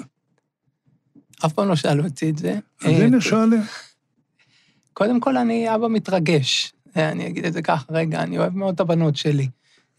אף 1.46 1.54
פעם 1.54 1.68
לא 1.68 1.76
שאלו 1.76 2.04
אותי 2.04 2.30
את 2.30 2.38
זה. 2.38 2.60
אז 2.82 2.88
אה, 2.88 3.06
הנה 3.06 3.22
שואלים. 3.22 3.62
קודם 4.94 5.20
כל, 5.20 5.38
אני 5.38 5.76
אבא 5.76 5.88
מתרגש. 5.88 6.74
אה, 6.98 7.10
אני 7.10 7.28
אגיד 7.28 7.46
את 7.46 7.54
זה 7.54 7.62
ככה, 7.62 7.94
רגע, 7.94 8.24
אני 8.24 8.38
אוהב 8.38 8.56
מאוד 8.56 8.74
את 8.74 8.80
הבנות 8.80 9.16
שלי. 9.16 9.48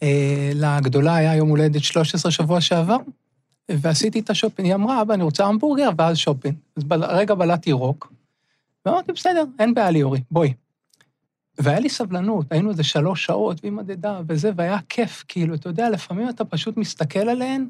אה, 0.02 0.50
לגדולה 0.54 1.16
היה 1.16 1.34
יום 1.34 1.48
הולדת 1.48 1.82
13 1.82 2.32
שבוע 2.32 2.60
שעבר, 2.60 2.96
ועשיתי 3.70 4.20
את 4.20 4.30
השופינג. 4.30 4.68
היא 4.68 4.74
אמרה, 4.74 5.02
אבא, 5.02 5.14
אני 5.14 5.22
רוצה 5.22 5.44
המבורגר, 5.44 5.90
ואז 5.98 6.16
שופינג. 6.16 6.54
אז 6.76 6.82
רגע 6.90 7.34
בלעתי 7.34 7.72
רוק, 7.72 8.12
ואמרתי, 8.86 9.12
בסדר, 9.12 9.44
אין 9.58 9.74
בעיה 9.74 9.90
ליאורי, 9.90 10.20
בואי. 10.30 10.54
והיה 11.58 11.80
לי 11.80 11.88
סבלנות, 11.88 12.46
היינו 12.50 12.70
איזה 12.70 12.84
שלוש 12.84 13.24
שעות, 13.24 13.60
והיא 13.62 13.72
מדדה 13.72 14.20
וזה, 14.28 14.50
והיה 14.56 14.78
כיף, 14.88 15.24
כאילו, 15.28 15.54
אתה 15.54 15.68
יודע, 15.68 15.90
לפעמים 15.90 16.28
אתה 16.28 16.44
פשוט 16.44 16.76
מסתכל 16.76 17.28
עליהן, 17.28 17.68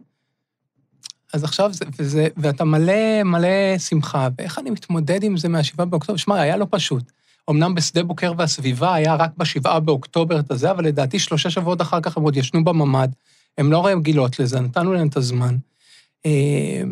אז 1.35 1.44
עכשיו 1.44 1.73
זה, 1.73 1.85
וזה, 1.99 2.28
ואתה 2.37 2.64
מלא, 2.64 3.23
מלא 3.25 3.78
שמחה, 3.78 4.28
ואיך 4.38 4.59
אני 4.59 4.71
מתמודד 4.71 5.25
עם 5.25 5.37
זה 5.37 5.49
מהשבעה 5.49 5.87
באוקטובר? 5.87 6.16
שמע, 6.16 6.40
היה 6.40 6.56
לא 6.56 6.66
פשוט. 6.71 7.12
אמנם 7.50 7.75
בשדה 7.75 8.02
בוקר 8.02 8.33
והסביבה 8.38 8.94
היה 8.94 9.14
רק 9.14 9.30
בשבעה 9.37 9.80
באוקטובר 9.80 10.40
את 10.40 10.50
הזה, 10.50 10.71
אבל 10.71 10.85
לדעתי 10.85 11.18
שלושה 11.18 11.50
שבועות 11.50 11.80
אחר 11.80 12.00
כך 12.00 12.16
הם 12.16 12.23
עוד 12.23 12.37
ישנו 12.37 12.64
בממ"ד. 12.64 13.09
הם 13.59 13.73
לא 13.73 13.87
רגילות 13.87 14.38
לזה, 14.38 14.61
נתנו 14.61 14.92
להם 14.92 15.09
את 15.09 15.16
הזמן. 15.16 15.56
אה, 16.26 16.83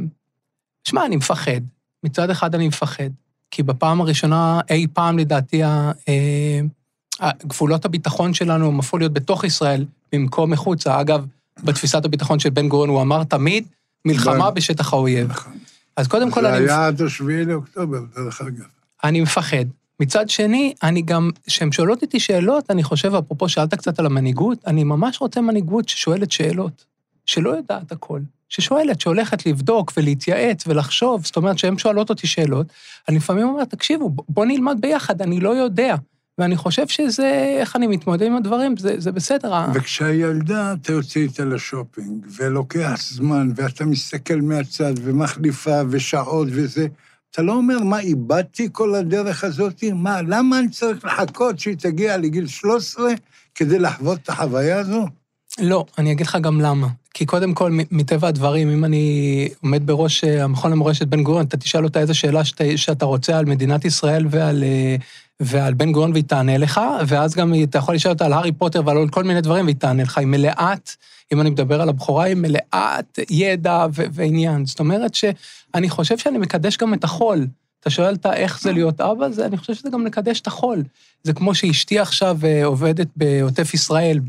שמע, 0.84 1.06
אני 1.06 1.16
מפחד. 1.16 1.60
מצד 2.04 2.30
אחד 2.30 2.54
אני 2.54 2.68
מפחד, 2.68 3.10
כי 3.52 3.62
בפעם 3.62 4.00
הראשונה 4.00 4.60
אי 4.70 4.86
פעם, 4.92 5.18
לדעתי, 5.18 5.64
אה, 5.64 5.90
גבולות 7.46 7.84
הביטחון 7.84 8.34
שלנו 8.34 8.66
הם 8.68 8.78
הפכו 8.78 8.98
להיות 8.98 9.12
בתוך 9.12 9.44
ישראל 9.44 9.84
במקום 10.12 10.50
מחוצה. 10.50 11.00
אגב, 11.00 11.26
בתפיסת 11.64 12.04
הביטחון 12.04 12.38
של 12.38 12.50
בן 12.50 12.68
גוריון 12.68 12.88
הוא 12.88 13.02
אמר 13.02 13.24
תמיד, 13.24 13.64
מלחמה 14.04 14.50
בן- 14.50 14.54
בשטח 14.54 14.92
האויב. 14.92 15.30
נכון. 15.30 15.52
אז 15.96 16.08
קודם 16.08 16.30
כל 16.30 16.42
זה 16.42 16.56
אני... 16.56 16.64
היה 16.64 16.86
עד 16.86 17.02
השביעי 17.02 17.44
לאוקטובר, 17.44 17.98
דרך 18.16 18.40
אגב. 18.40 18.64
אני 19.04 19.20
מפחד. 19.20 19.64
מצד 20.00 20.28
שני, 20.28 20.74
אני 20.82 21.02
גם, 21.02 21.30
כשהן 21.46 21.72
שואלות 21.72 22.02
אותי 22.02 22.20
שאלות, 22.20 22.70
אני 22.70 22.82
חושב, 22.82 23.14
אפרופו, 23.14 23.48
שאלת 23.48 23.74
קצת 23.74 23.98
על 23.98 24.06
המנהיגות, 24.06 24.58
אני 24.66 24.84
ממש 24.84 25.20
רוצה 25.20 25.40
מנהיגות 25.40 25.88
ששואלת 25.88 26.32
שאלות, 26.32 26.84
שלא 27.26 27.50
יודעת 27.50 27.92
הכל, 27.92 28.20
ששואלת, 28.52 29.00
שהולכת 29.00 29.46
לבדוק 29.46 29.92
ולהתייעץ 29.96 30.64
ולחשוב, 30.66 31.24
זאת 31.24 31.36
אומרת, 31.36 31.58
שהן 31.58 31.78
שואלות 31.78 32.10
אותי 32.10 32.26
שאלות, 32.26 32.66
אני 33.08 33.16
לפעמים 33.16 33.48
אומר, 33.48 33.64
תקשיבו, 33.64 34.10
בואו 34.28 34.46
נלמד 34.46 34.76
ביחד, 34.80 35.22
אני 35.22 35.40
לא 35.40 35.50
יודע. 35.50 35.94
ואני 36.38 36.56
חושב 36.56 36.88
שזה, 36.88 37.56
איך 37.60 37.76
אני 37.76 37.86
מתמודד 37.86 38.26
עם 38.26 38.36
הדברים, 38.36 38.76
זה, 38.76 38.94
זה 39.00 39.12
בסדר. 39.12 39.54
וכשהילדה, 39.74 40.72
אתה 40.72 40.92
יוצא 40.92 41.20
איתה 41.20 41.44
לשופינג, 41.44 42.26
ולוקח 42.36 42.94
זמן, 43.10 43.50
ואתה 43.56 43.84
מסתכל 43.84 44.40
מהצד, 44.40 44.92
ומחליפה, 45.02 45.80
ושעות 45.90 46.48
וזה, 46.50 46.86
אתה 47.30 47.42
לא 47.42 47.52
אומר, 47.52 47.78
מה, 47.78 48.00
איבדתי 48.00 48.68
כל 48.72 48.94
הדרך 48.94 49.44
הזאת? 49.44 49.84
מה, 49.94 50.22
למה 50.22 50.58
אני 50.58 50.68
צריך 50.68 51.04
לחכות 51.04 51.58
שהיא 51.58 51.76
תגיע 51.76 52.16
לגיל 52.16 52.46
13 52.46 53.10
כדי 53.54 53.78
לחוות 53.78 54.18
את 54.22 54.28
החוויה 54.28 54.78
הזו? 54.78 55.06
לא, 55.58 55.84
אני 55.98 56.12
אגיד 56.12 56.26
לך 56.26 56.38
גם 56.40 56.60
למה. 56.60 56.88
כי 57.14 57.26
קודם 57.26 57.54
כל, 57.54 57.78
מטבע 57.90 58.28
הדברים, 58.28 58.70
אם 58.70 58.84
אני 58.84 59.48
עומד 59.62 59.86
בראש 59.86 60.24
אה, 60.24 60.44
המכון 60.44 60.72
למורשת 60.72 61.06
בן 61.06 61.22
גוריון, 61.22 61.46
אתה 61.46 61.56
תשאל 61.56 61.84
אותה 61.84 62.00
איזה 62.00 62.14
שאלה 62.14 62.44
שאתה, 62.44 62.64
שאתה 62.76 63.04
רוצה 63.04 63.38
על 63.38 63.44
מדינת 63.44 63.84
ישראל 63.84 64.26
ועל, 64.30 64.64
אה, 64.64 64.96
ועל 65.40 65.74
בן 65.74 65.92
גוריון 65.92 66.12
והיא 66.12 66.24
תענה 66.24 66.58
לך, 66.58 66.80
ואז 67.06 67.34
גם 67.34 67.54
אתה 67.62 67.78
יכול 67.78 67.94
לשאול 67.94 68.12
אותה 68.12 68.26
על 68.26 68.32
הארי 68.32 68.52
פוטר 68.52 68.82
ועל 68.86 69.08
כל 69.08 69.24
מיני 69.24 69.40
דברים 69.40 69.64
והיא 69.64 69.76
תענה 69.76 70.02
לך. 70.02 70.18
היא 70.18 70.26
מלאת, 70.26 70.90
אם 71.32 71.40
אני 71.40 71.50
מדבר 71.50 71.82
על 71.82 71.88
הבכורה, 71.88 72.24
היא 72.24 72.36
מלאת 72.36 73.18
ידע 73.30 73.86
ו- 73.94 74.04
ועניין. 74.12 74.66
זאת 74.66 74.80
אומרת 74.80 75.14
שאני 75.14 75.90
חושב 75.90 76.18
שאני 76.18 76.38
מקדש 76.38 76.76
גם 76.76 76.94
את 76.94 77.04
החול. 77.04 77.46
אתה 77.82 77.90
שואל 77.90 78.12
אותה 78.12 78.34
איך 78.34 78.60
זה 78.60 78.72
להיות 78.72 79.00
אבא, 79.00 79.28
זה, 79.30 79.46
אני 79.46 79.56
חושב 79.56 79.74
שזה 79.74 79.90
גם 79.90 80.06
לקדש 80.06 80.40
את 80.40 80.46
החול. 80.46 80.82
זה 81.22 81.32
כמו 81.32 81.54
שאשתי 81.54 81.98
עכשיו 81.98 82.38
אה, 82.44 82.64
עובדת 82.64 83.06
בעוטף 83.16 83.74
ישראל, 83.74 84.20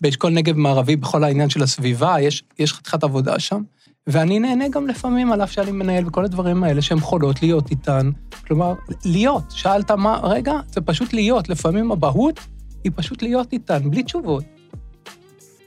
באשכול 0.00 0.32
נגב 0.32 0.56
מערבי, 0.56 0.96
בכל 0.96 1.24
העניין 1.24 1.50
של 1.50 1.62
הסביבה, 1.62 2.16
יש, 2.20 2.42
יש 2.58 2.72
חתיכת 2.72 3.04
עבודה 3.04 3.38
שם, 3.38 3.62
ואני 4.06 4.38
נהנה 4.38 4.68
גם 4.68 4.86
לפעמים, 4.86 5.32
על 5.32 5.42
אף 5.42 5.52
שאני 5.52 5.72
מנהל 5.72 6.06
וכל 6.06 6.24
הדברים 6.24 6.64
האלה, 6.64 6.82
שהן 6.82 6.98
יכולות 6.98 7.42
להיות 7.42 7.70
איתן. 7.70 8.10
כלומר, 8.46 8.74
להיות. 9.04 9.44
שאלת 9.50 9.90
מה, 9.90 10.20
רגע, 10.22 10.52
זה 10.72 10.80
פשוט 10.80 11.12
להיות. 11.12 11.48
לפעמים 11.48 11.92
הבהות 11.92 12.40
היא 12.84 12.92
פשוט 12.94 13.22
להיות 13.22 13.52
איתן, 13.52 13.90
בלי 13.90 14.02
תשובות. 14.02 14.44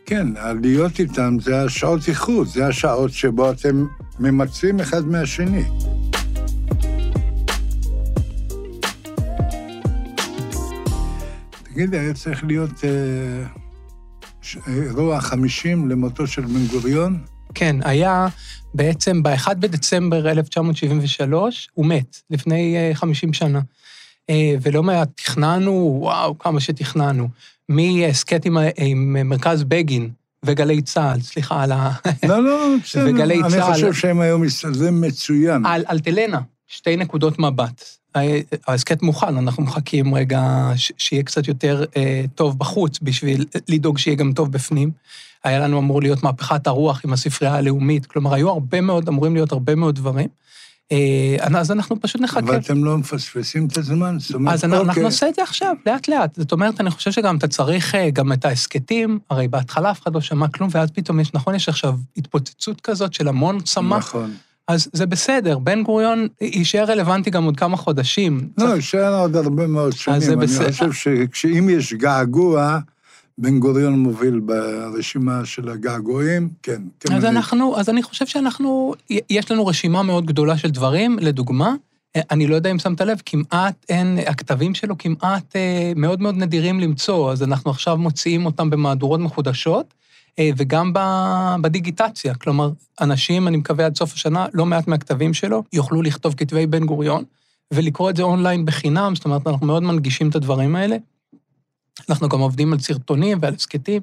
כן, 0.05 0.27
להיות 0.61 0.99
איתם 0.99 1.37
זה 1.41 1.61
השעות 1.61 2.07
איכות, 2.07 2.47
זה 2.47 2.67
השעות 2.67 3.11
שבו 3.11 3.51
אתם 3.51 3.85
ממצים 4.19 4.79
אחד 4.79 5.05
מהשני. 5.05 5.63
תגיד, 11.77 11.95
היה 11.95 12.13
צריך 12.13 12.43
להיות 12.43 12.83
אה, 12.83 13.47
ש- 14.41 14.57
אירוע 14.67 15.21
חמישים 15.21 15.89
למותו 15.89 16.27
של 16.27 16.41
בן 16.41 16.65
גוריון? 16.71 17.19
כן, 17.53 17.75
היה 17.83 18.27
בעצם 18.73 19.23
ב-1 19.23 19.53
בדצמבר 19.53 20.31
1973, 20.31 21.69
הוא 21.73 21.85
מת, 21.85 22.21
לפני 22.29 22.75
אה, 22.77 22.91
50 22.95 23.33
שנה. 23.33 23.61
אה, 24.29 24.55
ולא 24.61 24.83
מעט 24.83 25.09
תכננו, 25.15 25.97
וואו, 26.01 26.39
כמה 26.39 26.59
שתכננו. 26.59 27.27
מהסכת 27.69 28.45
עם, 28.45 28.57
עם 28.77 29.29
מרכז 29.29 29.63
בגין 29.63 30.09
וגלי 30.45 30.81
צה"ל, 30.81 31.21
סליחה, 31.21 31.63
על, 31.63 31.71
ה... 31.71 31.91
לא, 32.27 32.43
לא, 32.43 32.67
בסדר. 32.83 33.05
וגלי 33.09 33.41
אני 33.43 33.49
צה"ל. 33.51 33.73
חושב 33.73 33.93
שהם 33.93 34.19
היו 34.19 34.39
מסתדרים 34.39 35.01
מצוין. 35.01 35.65
על 35.65 35.83
אלטלנה, 35.89 36.39
שתי 36.67 36.97
נקודות 36.97 37.39
מבט. 37.39 37.83
ההסכת 38.67 39.01
מוכן, 39.01 39.37
אנחנו 39.37 39.63
מחכים 39.63 40.15
רגע 40.15 40.71
שיהיה 40.75 41.23
קצת 41.23 41.47
יותר 41.47 41.85
אה, 41.97 42.25
טוב 42.35 42.59
בחוץ, 42.59 42.99
בשביל 43.01 43.45
לדאוג 43.67 43.97
שיהיה 43.97 44.15
גם 44.15 44.33
טוב 44.33 44.51
בפנים. 44.51 44.91
היה 45.43 45.59
לנו 45.59 45.79
אמור 45.79 46.01
להיות 46.01 46.23
מהפכת 46.23 46.67
הרוח 46.67 47.01
עם 47.05 47.13
הספרייה 47.13 47.55
הלאומית, 47.55 48.05
כלומר, 48.05 48.33
היו 48.33 48.49
הרבה 48.49 48.81
מאוד, 48.81 49.07
אמורים 49.07 49.33
להיות 49.33 49.51
הרבה 49.51 49.75
מאוד 49.75 49.95
דברים. 49.95 50.27
אה, 50.91 51.59
אז 51.59 51.71
אנחנו 51.71 52.01
פשוט 52.01 52.21
נחכה. 52.21 52.39
אבל 52.39 52.57
אתם 52.57 52.83
לא 52.83 52.97
מפספסים 52.97 53.67
את 53.67 53.77
הזמן, 53.77 54.19
זאת 54.19 54.33
אומרת, 54.33 54.53
אז 54.53 54.63
אנחנו, 54.63 54.77
אנחנו 54.77 54.89
אוקיי. 54.89 55.03
נעשה 55.03 55.29
את 55.29 55.35
זה 55.35 55.43
עכשיו, 55.43 55.75
לאט-לאט. 55.85 56.35
זאת 56.35 56.51
אומרת, 56.51 56.81
אני 56.81 56.91
חושב 56.91 57.11
שגם 57.11 57.37
אתה 57.37 57.47
צריך 57.47 57.95
אה, 57.95 58.09
גם 58.09 58.33
את 58.33 58.45
ההסכתים, 58.45 59.19
הרי 59.29 59.47
בהתחלה 59.47 59.91
אף 59.91 60.01
אחד 60.01 60.13
לא 60.13 60.21
שמע 60.21 60.47
כלום, 60.47 60.69
ואז 60.71 60.91
פתאום 60.91 61.19
יש, 61.19 61.33
נכון, 61.33 61.55
יש 61.55 61.69
עכשיו 61.69 61.95
התפוצצות 62.17 62.81
כזאת 62.81 63.13
של 63.13 63.27
המון 63.27 63.61
צמח, 63.61 63.97
נכון. 63.97 64.33
אז 64.67 64.87
זה 64.93 65.05
בסדר, 65.05 65.59
בן 65.59 65.83
גוריון 65.83 66.27
יישאר 66.41 66.83
רלוונטי 66.83 67.29
גם 67.29 67.43
עוד 67.43 67.57
כמה 67.57 67.77
חודשים. 67.77 68.49
לא, 68.57 68.75
יישאר 68.75 69.19
עוד 69.19 69.35
הרבה 69.35 69.67
מאוד 69.67 69.93
שנים. 69.93 70.19
זה 70.19 70.33
אני 70.33 70.41
בסדר. 70.41 70.71
חושב 70.71 71.25
שאם 71.33 71.69
יש 71.69 71.93
געגוע, 71.93 72.79
בן 73.37 73.59
גוריון 73.59 73.99
מוביל 73.99 74.39
ברשימה 74.39 75.45
של 75.45 75.69
הגעגועים, 75.69 76.49
כן. 76.63 76.81
אז. 77.11 77.25
אנחנו, 77.25 77.77
אז 77.77 77.89
אני 77.89 78.03
חושב 78.03 78.25
שאנחנו, 78.25 78.93
יש 79.29 79.51
לנו 79.51 79.67
רשימה 79.67 80.03
מאוד 80.03 80.25
גדולה 80.25 80.57
של 80.57 80.69
דברים, 80.69 81.17
לדוגמה, 81.21 81.73
אני 82.31 82.47
לא 82.47 82.55
יודע 82.55 82.71
אם 82.71 82.79
שמת 82.79 83.01
לב, 83.01 83.21
כמעט 83.25 83.85
אין, 83.89 84.19
הכתבים 84.27 84.75
שלו 84.75 84.97
כמעט 84.97 85.55
אה, 85.55 85.91
מאוד 85.95 86.21
מאוד 86.21 86.35
נדירים 86.35 86.79
למצוא, 86.79 87.31
אז 87.31 87.43
אנחנו 87.43 87.71
עכשיו 87.71 87.97
מוציאים 87.97 88.45
אותם 88.45 88.69
במהדורות 88.69 89.19
מחודשות, 89.19 89.93
וגם 90.57 90.93
ב- 90.93 91.55
בדיגיטציה. 91.61 92.33
כלומר, 92.33 92.71
אנשים, 93.01 93.47
אני 93.47 93.57
מקווה 93.57 93.85
עד 93.85 93.95
סוף 93.95 94.13
השנה, 94.13 94.45
לא 94.53 94.65
מעט 94.65 94.87
מהכתבים 94.87 95.33
שלו 95.33 95.63
יוכלו 95.73 96.01
לכתוב 96.01 96.33
כתבי 96.37 96.67
בן 96.67 96.85
גוריון, 96.85 97.23
ולקרוא 97.73 98.09
את 98.09 98.15
זה 98.15 98.23
אונליין 98.23 98.65
בחינם, 98.65 99.15
זאת 99.15 99.25
אומרת, 99.25 99.47
אנחנו 99.47 99.67
מאוד 99.67 99.83
מנגישים 99.83 100.29
את 100.29 100.35
הדברים 100.35 100.75
האלה. 100.75 100.97
אנחנו 102.09 102.29
גם 102.29 102.39
עובדים 102.39 102.73
על 102.73 102.79
סרטונים 102.79 103.37
ועל 103.41 103.53
הסכתים, 103.53 104.01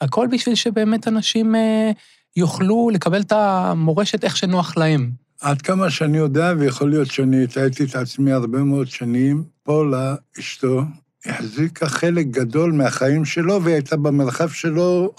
הכל 0.00 0.28
בשביל 0.32 0.54
שבאמת 0.54 1.08
אנשים 1.08 1.54
אה, 1.54 1.90
יוכלו 2.36 2.90
לקבל 2.92 3.20
את 3.20 3.32
המורשת 3.32 4.24
איך 4.24 4.36
שנוח 4.36 4.76
להם. 4.76 5.10
עד 5.40 5.62
כמה 5.62 5.90
שאני 5.90 6.18
יודע, 6.18 6.52
ויכול 6.58 6.90
להיות 6.90 7.10
שאני 7.10 7.44
הטעיתי 7.44 7.84
את 7.84 7.96
עצמי 7.96 8.32
הרבה 8.32 8.58
מאוד 8.58 8.86
שנים, 8.86 9.44
פולה, 9.62 10.14
אשתו, 10.38 10.82
החזיקה 11.26 11.86
חלק 11.86 12.26
גדול 12.26 12.72
מהחיים 12.72 13.24
שלו, 13.24 13.62
והיא 13.62 13.74
הייתה 13.74 13.96
במרחב 13.96 14.48
שלו 14.48 15.12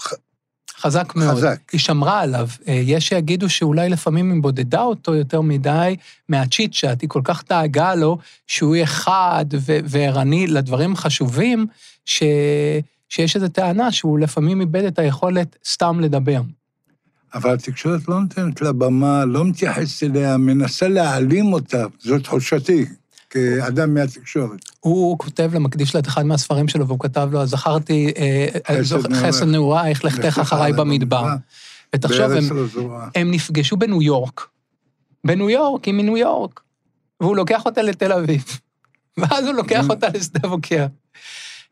חזק 0.80 1.16
מאוד. 1.16 1.36
חזק. 1.36 1.58
היא 1.72 1.80
שמרה 1.80 2.20
עליו. 2.20 2.48
אה, 2.68 2.72
יש 2.72 3.08
שיגידו 3.08 3.48
שאולי 3.48 3.88
לפעמים 3.88 4.32
היא 4.32 4.42
בודדה 4.42 4.82
אותו 4.82 5.14
יותר 5.14 5.40
מדי 5.40 5.96
מהצ'יט 6.28 6.74
צ'אט, 6.74 7.02
היא 7.02 7.08
כל 7.08 7.20
כך 7.24 7.44
דאגה 7.48 7.94
לו 7.94 8.18
שהוא 8.46 8.76
יהיה 8.76 8.86
חד 8.86 9.46
וערני 9.64 10.46
לדברים 10.46 10.96
חשובים, 10.96 11.66
ש... 12.04 12.22
שיש 13.08 13.36
איזו 13.36 13.48
טענה 13.48 13.92
שהוא 13.92 14.18
לפעמים 14.18 14.60
איבד 14.60 14.84
את 14.84 14.98
היכולת 14.98 15.56
סתם 15.66 16.00
לדבר. 16.00 16.40
אבל 17.34 17.54
התקשורת 17.54 18.08
לא 18.08 18.20
נותנת 18.20 18.60
לה 18.60 18.72
במה, 18.72 19.24
לא 19.24 19.44
מתייחסת 19.44 20.02
אליה, 20.02 20.36
מנסה 20.36 20.88
להעלים 20.88 21.52
אותה. 21.52 21.86
זו 22.00 22.18
תחושתי, 22.18 22.84
כאדם 23.30 23.94
מהתקשורת. 23.94 24.58
הוא 24.80 25.18
כותב 25.18 25.50
למקדיש 25.54 25.94
לה 25.94 26.00
את 26.00 26.06
אחד 26.06 26.26
מהספרים 26.26 26.68
שלו, 26.68 26.86
והוא 26.86 27.00
כתב 27.00 27.28
לו, 27.32 27.40
אז 27.42 27.50
זכרתי, 27.50 28.12
אה, 28.18 28.46
חסד 28.80 28.94
נעוריך. 28.96 29.24
חסד 29.26 29.46
נעורייך, 29.46 30.04
לכתך 30.04 30.38
אחריי 30.38 30.72
במדבר. 30.72 31.26
ותחשוב, 31.96 32.20
הם, 32.30 32.44
לא. 32.76 32.98
הם 33.14 33.30
נפגשו 33.30 33.76
בניו 33.76 34.02
יורק. 34.02 34.46
בניו 35.24 35.50
יורק, 35.50 35.84
היא 35.84 35.94
מניו 35.94 36.16
יורק. 36.16 36.60
והוא 37.20 37.36
לוקח 37.36 37.66
אותה 37.66 37.82
לתל 37.82 38.12
אביב. 38.12 38.44
ואז 39.18 39.46
הוא 39.46 39.54
לוקח 39.54 39.82
זה- 39.82 39.92
אותה 39.92 40.06
לשדה 40.14 40.48
בוקר. 40.48 40.86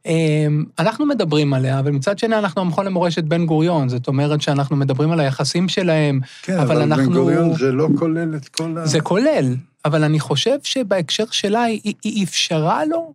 אמ, 0.07 0.65
אנחנו 0.79 1.07
מדברים 1.07 1.55
עליה, 1.55 1.79
אבל 1.79 1.91
מצד 1.91 2.19
שני 2.19 2.39
אנחנו 2.39 2.61
המכון 2.63 2.87
למורשת 2.87 3.25
בן 3.25 3.47
גוריון, 3.47 3.89
זאת 3.89 4.09
אומרת 4.09 4.43
שאנחנו 4.43 4.77
מדברים 4.77 5.11
על 5.13 5.21
היחסים 5.21 5.69
שלהם, 5.69 6.21
כן, 6.43 6.53
אבל 6.59 6.63
אבל 6.63 6.75
בן 6.85 6.93
אנחנו- 6.93 7.13
גוריון 7.13 7.55
זה 7.59 7.73
לא 7.73 7.89
כולל 7.99 8.37
את 8.37 8.49
כל 8.49 8.79
ה... 8.79 8.87
זה 8.87 9.01
כולל, 9.01 9.55
אבל 9.87 10.05
אני 10.05 10.21
חושב 10.21 10.59
שבהקשר 10.63 11.25
שלה, 11.31 11.63
היא, 11.63 11.95
היא 12.05 12.25
אפשרה 12.25 12.85
לו 12.85 13.13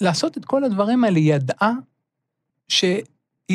לעשות 0.00 0.38
את 0.38 0.44
כל 0.44 0.64
הדברים 0.64 1.04
האלה. 1.04 1.18
היא 1.18 1.34
ידעה 1.34 1.72
שהיא 2.68 3.02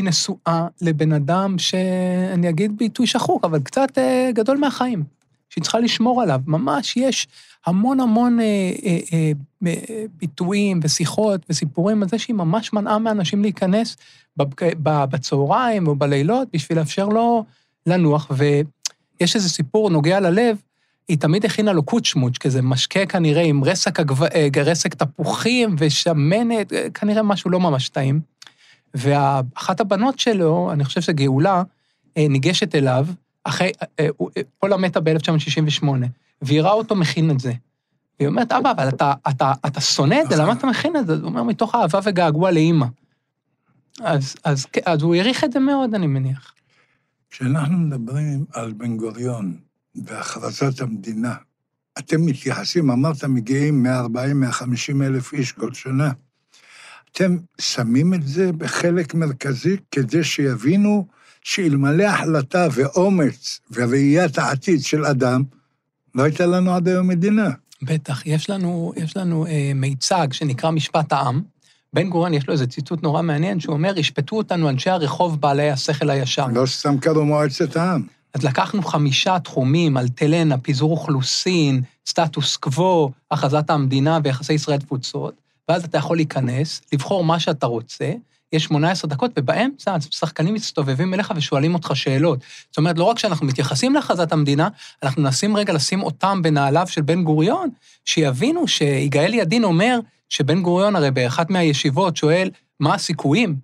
נשואה 0.04 0.68
לבן 0.82 1.14
אדם 1.14 1.56
שאני 1.60 2.50
אגיד 2.50 2.78
ביטוי 2.78 3.08
שחוק, 3.08 3.44
אבל 3.46 3.60
קצת 3.60 3.98
אה, 3.98 4.30
גדול 4.34 4.58
מהחיים. 4.58 5.04
שהיא 5.50 5.64
צריכה 5.64 5.80
לשמור 5.80 6.22
עליו. 6.22 6.40
ממש 6.48 6.98
יש 6.98 7.28
המון 7.66 8.00
המון 8.00 8.40
אה, 8.40 8.46
אה, 8.86 8.98
אה, 9.14 9.32
אה, 9.68 10.06
ביטויים 10.18 10.80
ושיחות 10.84 11.42
וסיפורים 11.50 12.04
על 12.04 12.10
זה 12.10 12.20
שהיא 12.20 12.36
ממש 12.36 12.74
מנעה 12.74 13.00
מאנשים 13.00 13.42
להיכנס 13.42 13.98
בבק- 14.38 14.76
בצהריים 14.84 15.88
או 15.88 15.96
בלילות 15.96 16.48
בשביל 16.54 16.78
לאפשר 16.78 17.08
לו 17.08 17.46
לנוח. 17.86 18.32
ויש 18.38 19.36
איזה 19.36 19.50
סיפור 19.50 19.90
נוגע 19.90 20.20
ללב, 20.20 20.58
היא 21.08 21.18
תמיד 21.18 21.46
הכינה 21.46 21.74
לו 21.74 21.84
קוצ'מוץ', 21.84 22.38
כזה 22.38 22.62
משקה 22.62 23.06
כנראה 23.06 23.42
עם 23.42 23.64
רסק, 23.64 24.00
הגב... 24.00 24.24
אה, 24.24 24.48
רסק 24.66 24.94
תפוחים 24.94 25.76
ושמנת, 25.80 26.74
אה, 26.74 26.90
כנראה 26.90 27.24
משהו 27.24 27.50
לא 27.50 27.60
ממש 27.60 27.90
טעים. 27.90 28.20
ואחת 28.94 29.80
הבנות 29.80 30.20
שלו, 30.20 30.72
אני 30.72 30.84
חושב 30.84 31.02
שגאולה, 31.02 31.64
אה, 32.18 32.26
ניגשת 32.30 32.76
אליו, 32.76 33.08
אחרי, 33.44 33.72
פולה 34.60 34.78
מתה 34.78 35.00
ב-1968, 35.00 35.88
והיא 36.42 36.62
ראה 36.62 36.72
אותו 36.72 36.96
מכין 36.96 37.32
את 37.32 37.40
זה. 37.40 37.54
והיא 38.20 38.28
אומרת, 38.28 38.52
אבא, 38.52 38.72
אבל 38.72 38.90
אתה, 38.90 39.14
אתה, 39.30 39.54
אתה 39.66 39.82
שונא 39.82 40.22
את 40.22 40.30
זה, 40.30 40.36
למה 40.36 40.54
אתה 40.54 40.68
מכין 40.68 40.96
את 40.96 41.08
זה? 41.08 41.14
הוא 41.14 41.24
אומר, 41.24 41.44
מתוך 41.44 41.76
אהבה 41.76 42.00
וגעגוע 42.04 42.52
לאימא. 42.52 42.86
אז, 44.02 44.36
אז, 44.44 44.66
אז 44.86 45.02
הוא 45.02 45.16
העריך 45.16 45.44
את 45.44 45.52
זה 45.52 45.60
מאוד, 45.60 45.94
אני 45.94 46.08
מניח. 46.08 46.54
כשאנחנו 47.30 47.78
מדברים 47.78 48.46
על 48.54 48.74
בן 48.74 48.98
גוריון 48.98 49.58
והכרזת 50.06 50.82
המדינה, 50.82 51.36
אתם 52.00 52.26
מתייחסים, 52.26 52.92
אמרת, 52.92 53.24
מגיעים 53.24 53.86
140-150 54.16 55.04
אלף 55.04 55.34
איש 55.34 55.52
כל 55.52 55.74
שנה. 55.74 56.12
אתם 57.12 57.38
שמים 57.60 58.14
את 58.14 58.28
זה 58.28 58.52
בחלק 58.52 59.14
מרכזי 59.14 59.78
כדי 59.92 60.24
שיבינו 60.24 61.08
שאלמלא 61.42 62.04
החלטה 62.04 62.68
ואומץ 62.74 63.60
וראיית 63.72 64.38
העתיד 64.38 64.82
של 64.82 65.06
אדם, 65.06 65.44
לא 66.16 66.24
הייתה 66.24 66.46
לנו 66.46 66.76
עד 66.76 66.88
היום 66.88 67.08
מדינה. 67.08 67.50
בטח, 67.82 68.26
יש 68.26 68.50
לנו, 68.50 68.94
יש 68.96 69.18
לנו 69.18 69.46
אה, 69.46 69.72
מיצג 69.76 70.28
שנקרא 70.32 70.72
משפט 70.72 71.14
העם. 71.14 71.42
בן 71.94 72.10
גוריון, 72.10 72.34
יש 72.34 72.48
לו 72.48 72.54
איזה 72.54 72.68
ציטוט 72.68 73.04
נורא 73.04 73.22
מעניין, 73.22 73.60
שהוא 73.60 73.74
אומר, 73.74 73.98
ישפטו 73.98 74.38
אותנו 74.38 74.70
אנשי 74.70 74.90
הרחוב 74.90 75.42
בעלי 75.42 75.72
השכל 75.72 76.10
הישר. 76.10 76.48
לא 76.48 76.66
סתם 76.66 76.98
קראו 76.98 77.26
מועצת 77.26 77.76
העם. 77.76 78.02
אז 78.36 78.44
לקחנו 78.44 78.84
חמישה 78.84 79.40
תחומים, 79.40 79.98
אלטלנה, 79.98 80.58
פיזור 80.58 80.92
אוכלוסין, 80.92 81.82
סטטוס 82.08 82.58
קוו, 82.58 83.12
הכרזת 83.32 83.70
המדינה 83.70 84.20
ויחסי 84.24 84.54
ישראל-תפוצות, 84.54 85.34
ואז 85.70 85.86
אתה 85.86 85.98
יכול 85.98 86.18
להיכנס, 86.18 86.82
לבחור 86.94 87.24
מה 87.24 87.40
שאתה 87.40 87.66
רוצה, 87.66 88.12
יש 88.54 88.64
18 88.64 89.10
דקות, 89.10 89.32
ובאמצע 89.38 89.96
השחקנים 89.96 90.54
מסתובבים 90.54 91.14
אליך 91.14 91.34
ושואלים 91.36 91.74
אותך 91.74 91.92
שאלות. 91.94 92.40
זאת 92.70 92.78
אומרת, 92.78 92.98
לא 92.98 93.04
רק 93.04 93.20
שאנחנו 93.20 93.46
מתייחסים 93.46 93.94
להכרזת 93.94 94.32
המדינה, 94.32 94.68
אנחנו 95.04 95.22
מנסים 95.22 95.58
רגע 95.58 95.74
לשים 95.74 96.04
אותם 96.04 96.42
בנעליו 96.42 96.88
של 96.88 97.02
בן 97.02 97.24
גוריון, 97.24 97.70
שיבינו 98.06 98.68
שיגאל 98.68 99.34
ידין 99.34 99.64
אומר 99.64 100.00
שבן 100.30 100.62
גוריון 100.62 100.96
הרי 100.96 101.12
באחת 101.12 101.50
מהישיבות 101.50 102.18
שואל, 102.18 102.50
מה 102.80 102.94
הסיכויים? 102.94 103.56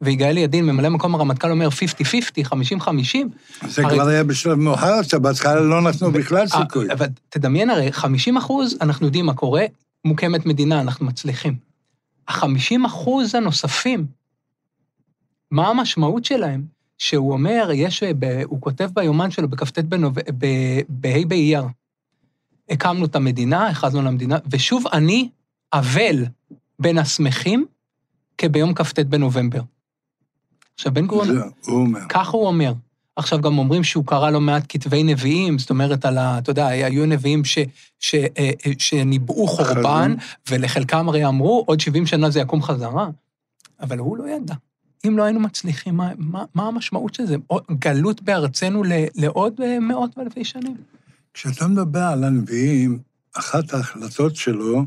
ויגאל 0.00 0.38
ידין, 0.38 0.66
ממלא 0.66 0.88
מקום 0.88 1.14
הרמטכ"ל, 1.14 1.50
אומר 1.50 1.68
50-50, 1.68 1.72
50-50. 2.44 3.28
זה 3.68 3.84
הרי- 3.84 3.94
כבר 3.94 4.08
היה 4.08 4.24
בשלב 4.24 4.54
מאוחר 4.58 4.94
יותר, 5.02 5.18
בהתחלה 5.18 5.60
לא 5.60 5.80
נתנו 5.82 6.12
בכלל 6.12 6.46
אה, 6.54 6.62
סיכוי. 6.62 6.92
אבל 6.92 7.06
תדמיין 7.28 7.70
הרי, 7.70 7.92
50 7.92 8.36
אחוז, 8.36 8.76
אנחנו 8.80 9.06
יודעים 9.06 9.26
מה 9.26 9.34
קורה, 9.34 9.64
מוקמת 10.04 10.46
מדינה, 10.46 10.80
אנחנו 10.80 11.06
מצליחים. 11.06 11.56
ה-50 12.28 12.86
אחוז 12.86 13.34
הנוספים, 13.34 14.06
מה 15.50 15.68
המשמעות 15.68 16.24
שלהם? 16.24 16.62
שהוא 16.98 17.32
אומר, 17.32 17.70
יש, 17.74 18.02
ב- 18.02 18.42
הוא 18.44 18.60
כותב 18.60 18.88
ביומן 18.94 19.30
שלו 19.30 19.48
בכ"ט 19.48 19.78
בנוב- 19.78 20.18
ב- 20.38 20.80
בה' 20.88 21.24
באייר, 21.28 21.62
הקמנו 22.70 23.04
את 23.04 23.16
המדינה, 23.16 23.66
הכרזנו 23.68 24.00
על 24.00 24.06
המדינה, 24.06 24.38
ושוב 24.50 24.84
אני 24.92 25.28
אבל 25.72 26.24
בין 26.78 26.98
השמחים 26.98 27.66
כביום 28.38 28.74
כ"ט 28.74 28.98
בנובמבר. 28.98 29.60
עכשיו, 30.78 30.94
בן 30.94 31.06
גוריון, 31.06 31.36
זה, 31.36 31.44
הוא 31.66 31.80
אומר. 31.80 32.00
ככה 32.08 32.36
הוא 32.36 32.46
אומר. 32.46 32.72
עכשיו 33.16 33.40
גם 33.40 33.58
אומרים 33.58 33.84
שהוא 33.84 34.04
קרא 34.06 34.30
לא 34.30 34.40
מעט 34.40 34.62
כתבי 34.68 35.02
נביאים, 35.02 35.58
זאת 35.58 35.70
אומרת, 35.70 36.04
על 36.04 36.18
ה... 36.18 36.38
אתה 36.38 36.50
יודע, 36.50 36.66
היו 36.66 37.06
נביאים 37.06 37.44
ש, 37.44 37.58
ש, 37.98 38.14
אה, 38.14 38.28
אה, 38.38 38.72
שניבאו 38.78 39.46
חורבן, 39.46 40.14
ולחלקם 40.50 41.08
הרי 41.08 41.26
אמרו, 41.26 41.64
עוד 41.66 41.80
70 41.80 42.06
שנה 42.06 42.30
זה 42.30 42.40
יקום 42.40 42.62
חזרה. 42.62 43.08
אבל 43.80 43.98
הוא 43.98 44.16
לא 44.16 44.24
ידע. 44.28 44.54
אם 45.06 45.18
לא 45.18 45.22
היינו 45.22 45.40
מצליחים, 45.40 45.96
מה, 45.96 46.10
מה, 46.18 46.44
מה 46.54 46.66
המשמעות 46.66 47.14
של 47.14 47.26
זה? 47.26 47.36
גלות 47.70 48.22
בארצנו 48.22 48.84
ל, 48.84 48.92
לעוד 49.14 49.60
אה, 49.62 49.80
מאות 49.80 50.18
ואלפי 50.18 50.44
שנים. 50.44 50.76
כשאתה 51.34 51.68
מדבר 51.68 52.02
על 52.02 52.24
הנביאים, 52.24 52.98
אחת 53.36 53.74
ההחלטות 53.74 54.36
שלו, 54.36 54.84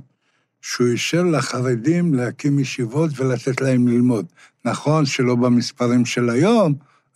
שהוא 0.62 0.88
אישר 0.88 1.24
לחרדים 1.24 2.14
להקים 2.14 2.60
ישיבות 2.60 3.12
ולתת 3.16 3.62
להם 3.62 3.88
ללמוד. 3.88 4.26
נכון 4.66 5.06
שלא 5.06 5.36
במספרים 5.36 6.06
של 6.06 6.30
היום, 6.30 6.74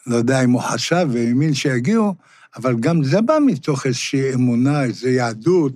לא 0.08 0.16
יודע 0.16 0.44
אם 0.44 0.52
הוא 0.52 0.62
חשב 0.62 1.08
והאמין 1.12 1.54
שיגיעו, 1.54 2.16
אבל 2.56 2.76
גם 2.80 3.04
זה 3.04 3.22
בא 3.22 3.38
מתוך 3.46 3.86
איזושהי 3.86 4.34
אמונה, 4.34 4.84
איזו 4.84 5.08
יהדות. 5.08 5.74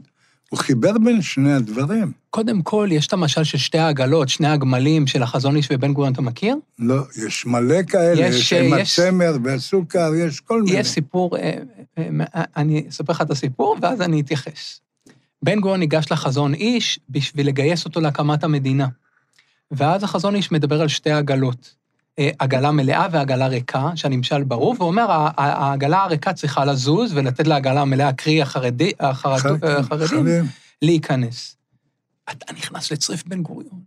הוא 0.49 0.59
חיבר 0.59 0.97
בין 0.97 1.21
שני 1.21 1.53
הדברים. 1.53 2.11
קודם 2.29 2.61
כל, 2.61 2.87
יש 2.91 3.07
את 3.07 3.13
המשל 3.13 3.43
של 3.43 3.57
שתי 3.57 3.77
העגלות, 3.77 4.29
שני 4.29 4.47
הגמלים 4.47 5.07
של 5.07 5.23
החזון 5.23 5.55
איש 5.55 5.67
ובן 5.71 5.93
גוריון, 5.93 6.13
אתה 6.13 6.21
מכיר? 6.21 6.55
לא, 6.79 6.95
יש 7.25 7.45
מלא 7.45 7.83
כאלה, 7.83 8.21
יש, 8.27 8.35
יש 8.35 8.53
עם 8.53 8.79
יש- 8.79 8.99
הצמר 8.99 9.37
והסוכר, 9.43 10.11
יש 10.15 10.39
כל 10.39 10.61
מיני. 10.63 10.77
יש 10.79 10.87
סיפור, 10.87 11.37
אה, 11.37 11.53
אה, 11.97 12.03
אה, 12.35 12.43
אני 12.57 12.85
אספר 12.89 13.13
לך 13.13 13.21
את 13.21 13.31
הסיפור, 13.31 13.77
ואז 13.81 14.01
אני 14.01 14.21
אתייחס. 14.21 14.79
בן 15.43 15.59
גוריון 15.59 15.79
ניגש 15.79 16.11
לחזון 16.11 16.53
איש 16.53 16.99
בשביל 17.09 17.47
לגייס 17.47 17.85
אותו 17.85 18.01
להקמת 18.01 18.43
המדינה. 18.43 18.87
ואז 19.71 20.03
החזון 20.03 20.35
איש 20.35 20.51
מדבר 20.51 20.81
על 20.81 20.87
שתי 20.87 21.11
עגלות. 21.11 21.75
אה, 22.19 22.29
עגלה 22.39 22.71
מלאה 22.71 23.07
ועגלה 23.11 23.47
ריקה, 23.47 23.91
שהנמשל 23.95 24.43
ברור, 24.43 24.75
ואומר, 24.79 25.11
"ה- 25.11 25.29
ה- 25.37 25.65
העגלה 25.65 26.03
הריקה 26.03 26.33
צריכה 26.33 26.65
לזוז 26.65 27.11
ולתת 27.13 27.47
לעגלה 27.47 27.81
המלאה, 27.81 28.13
קרי 28.13 28.41
החרדי, 28.41 28.91
החרד- 28.99 29.39
חרדים. 29.39 29.69
החרדים, 29.79 30.25
להיכנס. 30.81 31.55
אתה 32.31 32.53
נכנס 32.53 32.91
לצריף 32.91 33.23
בן 33.27 33.41
גוריון. 33.41 33.79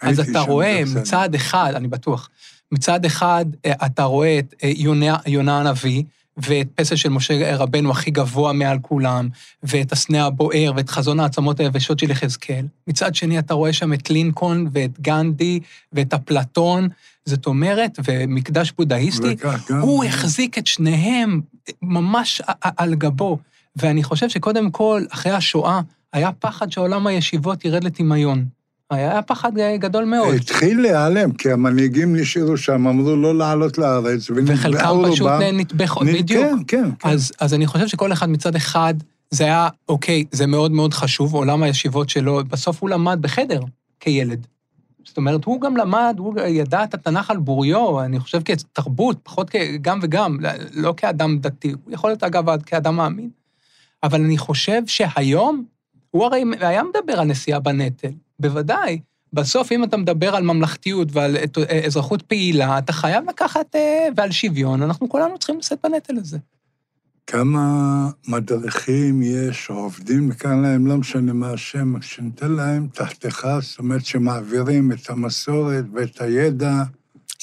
אז 0.00 0.20
אתה 0.20 0.40
רואה. 0.40 0.82
מצד 0.96 1.34
אחד, 1.34 1.72
אני 1.76 1.88
בטוח, 1.88 2.28
מצד 2.72 3.04
אחד 3.04 3.44
אה, 3.66 3.72
אתה 3.86 4.02
רואה 4.04 4.38
את 4.38 4.54
אה, 4.62 4.72
יונה, 4.76 5.16
יונה 5.26 5.60
הנביא, 5.60 6.02
ואת 6.36 6.66
פסל 6.74 6.96
של 6.96 7.08
משה 7.08 7.56
רבנו 7.56 7.90
הכי 7.90 8.10
גבוה 8.10 8.52
מעל 8.52 8.78
כולם, 8.82 9.28
ואת 9.62 9.92
הסנה 9.92 10.24
הבוער, 10.26 10.72
ואת 10.76 10.88
חזון 10.88 11.20
העצמות 11.20 11.60
היבשות 11.60 11.98
של 11.98 12.10
יחזקאל. 12.10 12.66
מצד 12.88 13.14
שני, 13.14 13.38
אתה 13.38 13.54
רואה 13.54 13.72
שם 13.72 13.92
את 13.92 14.10
לינקולן, 14.10 14.64
ואת 14.72 15.00
גנדי, 15.00 15.60
ואת 15.92 16.14
אפלטון, 16.14 16.88
זאת 17.24 17.46
אומרת, 17.46 17.98
ומקדש 18.04 18.72
בודהיסטי. 18.78 19.26
וכך 19.32 19.70
גם- 19.70 19.80
הוא 19.80 20.04
החזיק 20.04 20.58
את 20.58 20.66
שניהם 20.66 21.40
ממש 21.82 22.42
על 22.76 22.94
גבו. 22.94 23.38
ואני 23.76 24.02
חושב 24.02 24.28
שקודם 24.28 24.70
כל, 24.70 25.02
אחרי 25.10 25.32
השואה, 25.32 25.80
היה 26.12 26.30
פחד 26.32 26.72
שעולם 26.72 27.06
הישיבות 27.06 27.64
ירד 27.64 27.84
לטמיון. 27.84 28.44
היה 28.92 29.22
פחד 29.22 29.52
גדול 29.78 30.04
מאוד. 30.04 30.34
התחיל 30.34 30.80
להיעלם, 30.80 31.32
כי 31.32 31.52
המנהיגים 31.52 32.16
נשארו 32.16 32.56
שם, 32.56 32.86
אמרו 32.86 33.16
לא 33.16 33.34
לעלות 33.38 33.78
לארץ, 33.78 34.30
וחלקם 34.46 34.78
פשוט. 35.12 35.28
נטבחו, 35.52 36.00
בדיוק. 36.00 36.44
כן, 36.44 36.56
כן, 36.66 36.90
כן. 36.98 37.08
אז, 37.08 37.32
אז 37.40 37.54
אני 37.54 37.66
חושב 37.66 37.86
שכל 37.86 38.12
אחד 38.12 38.30
מצד 38.30 38.56
אחד, 38.56 38.94
זה 39.30 39.44
היה, 39.44 39.68
אוקיי, 39.88 40.24
זה 40.32 40.46
מאוד 40.46 40.72
מאוד 40.72 40.94
חשוב, 40.94 41.34
עולם 41.34 41.62
הישיבות 41.62 42.08
שלו, 42.08 42.44
בסוף 42.44 42.82
הוא 42.82 42.90
למד 42.90 43.18
בחדר 43.22 43.60
כילד. 44.00 44.46
זאת 45.04 45.16
אומרת, 45.16 45.44
הוא 45.44 45.60
גם 45.60 45.76
למד, 45.76 46.14
הוא 46.18 46.40
ידע 46.40 46.84
את 46.84 46.94
התנ"ך 46.94 47.30
על 47.30 47.36
בוריו, 47.36 48.00
אני 48.00 48.20
חושב 48.20 48.40
כתרבות, 48.44 49.18
פחות 49.22 49.50
כ- 49.50 49.56
גם 49.82 49.98
וגם, 50.02 50.38
לא 50.74 50.94
כאדם 50.96 51.38
דתי, 51.38 51.72
הוא 51.84 51.92
יכול 51.94 52.10
להיות 52.10 52.22
אגב 52.22 52.62
כאדם 52.62 52.96
מאמין. 52.96 53.30
אבל 54.02 54.20
אני 54.24 54.38
חושב 54.38 54.82
שהיום, 54.86 55.64
הוא 56.10 56.24
הרי 56.24 56.44
היה 56.60 56.82
מדבר 56.82 57.20
על 57.20 57.26
נשיאה 57.26 57.60
בנטל, 57.60 58.10
בוודאי. 58.42 58.98
בסוף, 59.32 59.72
אם 59.72 59.84
אתה 59.84 59.96
מדבר 59.96 60.36
על 60.36 60.42
ממלכתיות 60.42 61.08
ועל 61.12 61.36
את- 61.36 61.58
אזרחות 61.86 62.22
פעילה, 62.22 62.78
אתה 62.78 62.92
חייב 62.92 63.24
לקחת, 63.28 63.76
אה, 63.76 64.08
ועל 64.16 64.30
שוויון, 64.30 64.82
אנחנו 64.82 65.08
כולנו 65.08 65.38
צריכים 65.38 65.58
לשאת 65.58 65.78
בנטל 65.84 66.16
הזה. 66.18 66.38
כמה 67.26 67.60
מדריכים 68.28 69.22
יש, 69.22 69.70
או 69.70 69.74
עובדים, 69.74 70.28
נקרא 70.28 70.54
להם, 70.54 70.86
לא 70.86 70.96
משנה 70.96 71.32
מה 71.32 71.50
השם, 71.50 72.02
שניתן 72.02 72.52
להם 72.52 72.86
תחתיך, 72.92 73.46
זאת 73.60 73.78
אומרת 73.78 74.04
שמעבירים 74.04 74.92
את 74.92 75.10
המסורת 75.10 75.84
ואת 75.94 76.20
הידע. 76.20 76.82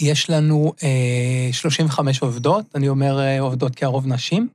יש 0.01 0.29
לנו 0.29 0.73
אה, 0.83 1.49
35 1.53 2.19
עובדות, 2.21 2.65
אני 2.75 2.89
אומר 2.89 3.19
אה, 3.19 3.39
עובדות 3.39 3.75
כי 3.75 3.85
הרוב 3.85 4.07
נשים, 4.07 4.47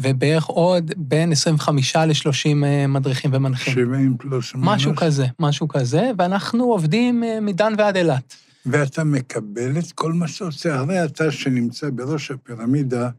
ובערך 0.00 0.44
עוד 0.44 0.92
בין 0.96 1.32
25 1.32 1.96
ל-30 1.96 2.64
אה, 2.64 2.86
מדריכים 2.86 3.30
ומנחים. 3.34 3.74
70 3.74 4.16
פלוס 4.18 4.54
מינוס. 4.54 4.68
משהו 4.68 4.96
כזה, 4.96 5.26
משהו 5.38 5.68
כזה, 5.68 6.10
ואנחנו 6.18 6.64
עובדים 6.64 7.24
אה, 7.24 7.40
מדן 7.40 7.72
ועד 7.78 7.96
אילת. 7.96 8.36
ואתה 8.66 9.04
מקבל 9.04 9.78
את 9.78 9.92
כל 9.92 10.12
מה 10.12 10.28
שאתה 10.28 10.44
עושה. 10.44 10.74
הרי 10.74 11.04
אתה 11.04 11.30
שנמצא 11.30 11.90
בראש 11.90 12.30
הפירמידה, 12.30 13.10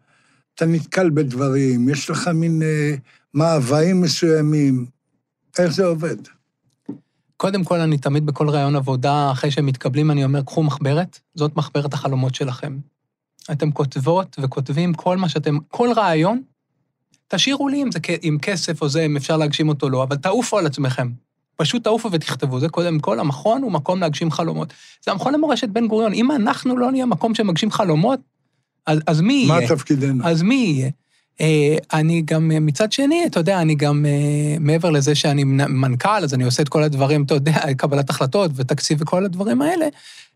אתה 0.55 0.65
נתקל 0.65 1.09
בדברים, 1.09 1.89
יש 1.89 2.09
לך 2.09 2.27
מין 2.27 2.61
אה, 2.61 2.95
מאוויים 3.33 4.01
מסוימים. 4.01 4.85
איך 5.59 5.73
זה 5.73 5.85
עובד? 5.85 6.17
קודם 7.37 7.63
כל, 7.63 7.79
אני 7.79 7.97
תמיד 7.97 8.25
בכל 8.25 8.49
ראיון 8.49 8.75
עבודה, 8.75 9.31
אחרי 9.31 9.51
שהם 9.51 9.65
מתקבלים, 9.65 10.11
אני 10.11 10.23
אומר, 10.23 10.41
קחו 10.41 10.63
מחברת, 10.63 11.19
זאת 11.35 11.55
מחברת 11.55 11.93
החלומות 11.93 12.35
שלכם. 12.35 12.77
אתם 13.51 13.71
כותבות 13.71 14.35
וכותבים 14.41 14.93
כל 14.93 15.17
מה 15.17 15.29
שאתם, 15.29 15.57
כל 15.67 15.89
רעיון, 15.95 16.41
תשאירו 17.29 17.69
לי 17.69 17.83
אם 17.83 17.91
זה 17.91 17.99
עם 18.21 18.37
כסף 18.39 18.81
או 18.81 18.89
זה, 18.89 19.05
אם 19.05 19.17
אפשר 19.17 19.37
להגשים 19.37 19.69
אותו 19.69 19.85
או 19.85 19.91
לא, 19.91 20.03
אבל 20.03 20.15
תעופו 20.15 20.57
על 20.57 20.65
עצמכם. 20.65 21.09
פשוט 21.55 21.83
תעופו 21.83 22.11
ותכתבו, 22.11 22.59
זה 22.59 22.69
קודם 22.69 22.99
כל, 22.99 23.19
המכון 23.19 23.61
הוא 23.61 23.71
מקום 23.71 23.99
להגשים 23.99 24.31
חלומות. 24.31 24.73
זה 25.05 25.11
המכון 25.11 25.33
למורשת 25.33 25.69
בן 25.69 25.87
גוריון. 25.87 26.13
אם 26.13 26.31
אנחנו 26.31 26.77
לא 26.77 26.91
נהיה 26.91 27.05
מקום 27.05 27.35
שמגשים 27.35 27.71
חלומות, 27.71 28.19
אז, 28.85 28.99
אז 29.07 29.21
מי 29.21 29.45
מה 29.47 29.57
יהיה? 29.57 29.67
תפקידנו? 29.67 30.27
אז 30.27 30.41
מי 30.41 30.55
יהיה? 30.55 30.89
אה, 31.41 31.77
אני 31.93 32.21
גם, 32.21 32.51
אה, 32.51 32.59
מצד 32.59 32.91
שני, 32.91 33.23
אתה 33.25 33.39
יודע, 33.39 33.61
אני 33.61 33.75
גם, 33.75 34.05
אה, 34.05 34.57
מעבר 34.59 34.89
לזה 34.89 35.15
שאני 35.15 35.43
מנ- 35.43 35.71
מנכ"ל, 35.71 36.23
אז 36.23 36.33
אני 36.33 36.43
עושה 36.43 36.63
את 36.63 36.69
כל 36.69 36.83
הדברים, 36.83 37.23
אתה 37.23 37.33
יודע, 37.33 37.73
קבלת 37.77 38.09
החלטות 38.09 38.51
ותקציב 38.55 39.01
וכל 39.01 39.25
הדברים 39.25 39.61
האלה, 39.61 39.85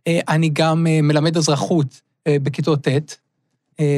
אני 0.07 0.49
גם 0.53 0.83
מלמד 0.83 1.37
אזרחות 1.37 2.01
בכיתות 2.29 2.87
ט', 2.87 3.17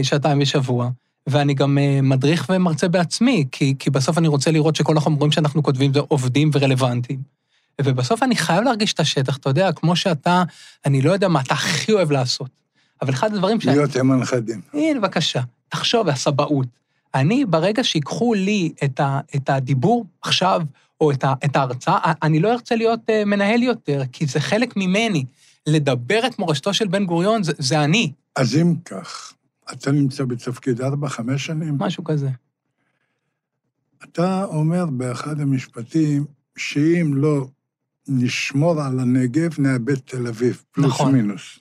שעתיים 0.04 0.40
בשבוע, 0.40 0.90
ואני 1.28 1.54
גם 1.54 1.78
אה, 1.78 2.00
מדריך 2.04 2.46
ומרצה 2.50 2.88
בעצמי, 2.88 3.46
כי, 3.52 3.76
כי 3.80 3.90
בסוף 3.90 4.18
אני 4.18 4.28
רוצה 4.28 4.52
לראות 4.52 4.76
שכל 4.76 4.98
החומרים 4.98 5.32
שאנחנו 5.32 5.64
כותבים 5.64 5.94
זה 5.94 6.00
עובדים 6.00 6.50
ורלוונטיים. 6.54 7.20
ובסוף 7.82 8.24
אני 8.24 8.36
חייב 8.36 8.64
להרגיש 8.64 8.94
את 8.94 9.00
השטח, 9.00 9.38
אתה 9.38 9.50
יודע, 9.50 9.72
כמו 9.72 9.96
שאתה, 9.96 10.44
אני 10.86 11.02
לא 11.02 11.12
יודע 11.12 11.28
מה 11.28 11.42
אתה 11.42 11.54
הכי 11.54 11.92
אוהב 11.92 12.12
לעשות, 12.12 12.50
אבל 13.02 13.14
אחד 13.14 13.34
הדברים 13.34 13.62
שאני... 13.62 13.76
להיות 13.76 13.96
עם 13.96 14.12
הנכדים. 14.12 14.62
הנה, 14.74 15.00
בבקשה, 15.00 15.42
תחשוב, 15.70 16.10
הסבאות. 16.10 16.68
אני, 17.16 17.46
ברגע 17.46 17.84
שיקחו 17.84 18.34
לי 18.34 18.72
את, 18.84 19.00
ה, 19.00 19.20
את 19.36 19.50
הדיבור 19.50 20.06
עכשיו, 20.22 20.62
או 21.02 21.12
את, 21.12 21.24
ה, 21.24 21.34
את 21.46 21.56
ההרצאה, 21.56 22.14
אני 22.24 22.40
לא 22.40 22.52
ארצה 22.52 22.76
להיות 22.76 23.00
uh, 23.00 23.26
מנהל 23.26 23.64
יותר, 23.64 24.02
כי 24.12 24.26
זה 24.26 24.40
חלק 24.40 24.78
ממני. 24.78 25.26
לדבר 25.68 26.28
את 26.28 26.40
מורשתו 26.40 26.74
של 26.74 26.88
בן 26.88 27.06
גוריון, 27.06 27.44
זה, 27.44 27.52
זה 27.58 27.84
אני, 27.84 28.12
אז 28.36 28.56
אם 28.56 28.76
כך, 28.86 29.34
אתה 29.74 29.92
נמצא 29.92 30.26
בתפקיד 30.26 30.82
ארבע, 30.82 31.10
חמש 31.10 31.46
שנים, 31.46 31.78
משהו 31.78 32.04
כזה. 32.04 32.30
אתה 34.04 34.44
אומר 34.44 34.86
באחד 34.86 35.40
המשפטים 35.40 36.26
שאם 36.58 37.12
לא 37.16 37.48
נשמור 38.08 38.82
על 38.82 39.00
הנגב, 39.00 39.50
נאבד 39.60 39.96
תל 39.96 40.28
אביב, 40.28 40.64
פלוס 40.72 40.88
נכון. 40.88 41.14
מינוס. 41.14 41.60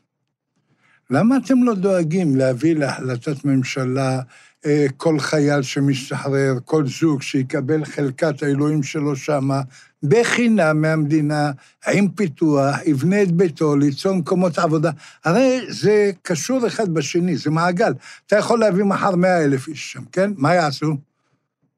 למה 1.11 1.37
אתם 1.37 1.63
לא 1.63 1.75
דואגים 1.75 2.37
להביא 2.37 2.75
להחלטת 2.75 3.45
ממשלה 3.45 4.21
אה, 4.67 4.87
כל 4.97 5.19
חייל 5.19 5.63
שמשתחרר, 5.63 6.55
כל 6.65 6.87
זוג 6.87 7.23
שיקבל 7.23 7.85
חלקת 7.85 8.43
האלוהים 8.43 8.83
שלו 8.83 9.17
שמה, 9.17 9.63
בחינם 10.09 10.83
מהמדינה, 10.83 11.51
עם 11.93 12.09
פיתוח, 12.09 12.77
יבנה 12.87 13.23
את 13.23 13.33
ביתו, 13.33 13.77
ליצור 13.77 14.15
מקומות 14.15 14.59
עבודה. 14.59 14.91
הרי 15.25 15.61
זה 15.69 16.11
קשור 16.23 16.67
אחד 16.67 16.89
בשני, 16.89 17.37
זה 17.37 17.51
מעגל. 17.51 17.93
אתה 18.27 18.37
יכול 18.37 18.61
להביא 18.61 18.85
מחר 18.85 19.17
מאה 19.17 19.45
אלף 19.45 19.69
איש 19.69 19.93
שם, 19.93 20.05
כן? 20.13 20.33
מה 20.37 20.55
יעשו? 20.55 20.97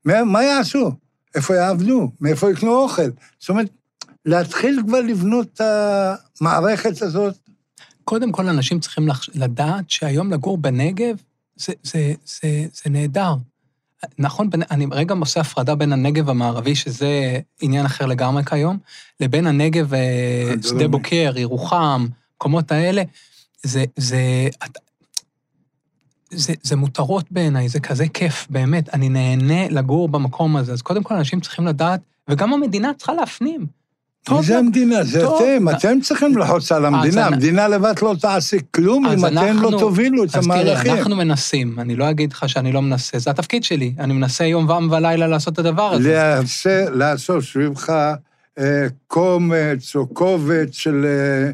מה, 0.05 0.25
מה 0.25 0.45
יעשו? 0.45 0.93
איפה 1.35 1.55
יעבדו? 1.55 2.11
מאיפה 2.21 2.51
יקנו 2.51 2.77
אוכל? 2.77 3.11
זאת 3.39 3.49
אומרת, 3.49 3.69
להתחיל 4.25 4.83
כבר 4.87 5.01
לבנות 5.01 5.47
את 5.55 5.61
המערכת 6.41 7.03
הזאת, 7.03 7.35
קודם 8.05 8.33
כל, 8.33 8.49
אנשים 8.49 8.81
צריכים 8.81 9.09
לדעת 9.35 9.91
שהיום 9.91 10.33
לגור 10.33 10.59
בנגב 10.59 11.17
זה, 11.57 11.73
זה, 11.83 12.13
זה, 12.27 12.67
זה 12.73 12.91
נהדר. 12.91 13.35
נכון, 14.19 14.51
בין- 14.51 14.63
אני 14.71 14.87
רגע 14.93 15.15
עושה 15.21 15.41
הפרדה 15.41 15.75
בין 15.75 15.93
הנגב 15.93 16.31
המערבי, 16.31 16.75
שזה 16.75 17.11
עניין 17.61 17.87
אחר 17.87 18.07
לגמרי 18.07 18.45
כיום, 18.45 18.79
לבין 19.21 19.47
הנגב, 19.47 19.95
אה. 19.95 20.53
שדה 20.63 20.89
בוקר, 20.89 21.33
ירוחם, 21.37 22.07
מקומות 22.37 22.73
האלה. 22.73 23.03
זה, 23.63 23.85
זה, 23.97 24.19
את- 24.65 24.79
זה, 26.31 26.53
זה 26.63 26.77
מותרות 26.77 27.25
בעיניי, 27.33 27.69
זה 27.69 27.81
כזה 27.81 28.09
כיף, 28.09 28.47
באמת. 28.51 28.95
אני 28.95 29.09
נהנה 29.09 29.69
לגור 29.69 30.09
במקום 30.09 30.57
הזה. 30.57 30.73
אז 30.73 30.83
קודם 30.83 31.03
כל, 31.03 31.15
אנשים 31.15 31.41
צריכים 31.41 31.67
לדעת, 31.67 32.01
וגם 32.29 32.53
המדינה 32.53 32.91
צריכה 32.97 33.13
להפנים. 33.13 33.67
טוב 34.27 34.39
מי 34.41 34.47
זה 34.47 34.53
לה- 34.53 34.59
המדינה? 34.59 35.05
זה 35.05 35.21
טוב, 35.21 35.43
אתם, 35.43 35.69
אתם 35.69 36.01
צריכים 36.01 36.37
ללחוץ 36.37 36.73
על 36.73 36.85
המדינה. 36.85 37.27
המדינה 37.27 37.69
לבד 37.69 37.95
לא 38.03 38.15
תעשה 38.21 38.57
כלום 38.75 39.07
אם 39.07 39.27
אתם 39.27 39.63
לא 39.63 39.71
תובילו 39.79 40.25
את 40.25 40.37
אז 40.37 40.45
תראה, 40.45 40.61
המהלכים. 40.61 40.93
אנחנו 40.93 41.17
מנסים, 41.17 41.81
אני 41.81 41.97
לא 41.97 42.11
אגיד 42.11 42.33
לך 42.33 42.49
שאני 42.49 42.73
לא 42.73 42.83
מנסה, 42.83 43.19
זה 43.19 43.31
התפקיד 43.31 43.65
שלי. 43.65 43.95
אני 43.99 44.13
מנסה 44.13 44.45
יום 44.45 44.69
ועם 44.69 44.91
ולילה 44.93 45.27
לעשות 45.27 45.55
את 45.55 45.59
הדבר 45.59 45.93
הזה. 45.93 46.39
לעשות 46.91 47.45
סביבך 47.45 47.91
אה, 48.59 48.87
קומץ 49.07 49.97
או 49.97 50.07
קובץ 50.07 50.69
של 50.73 51.05
אה, 51.07 51.51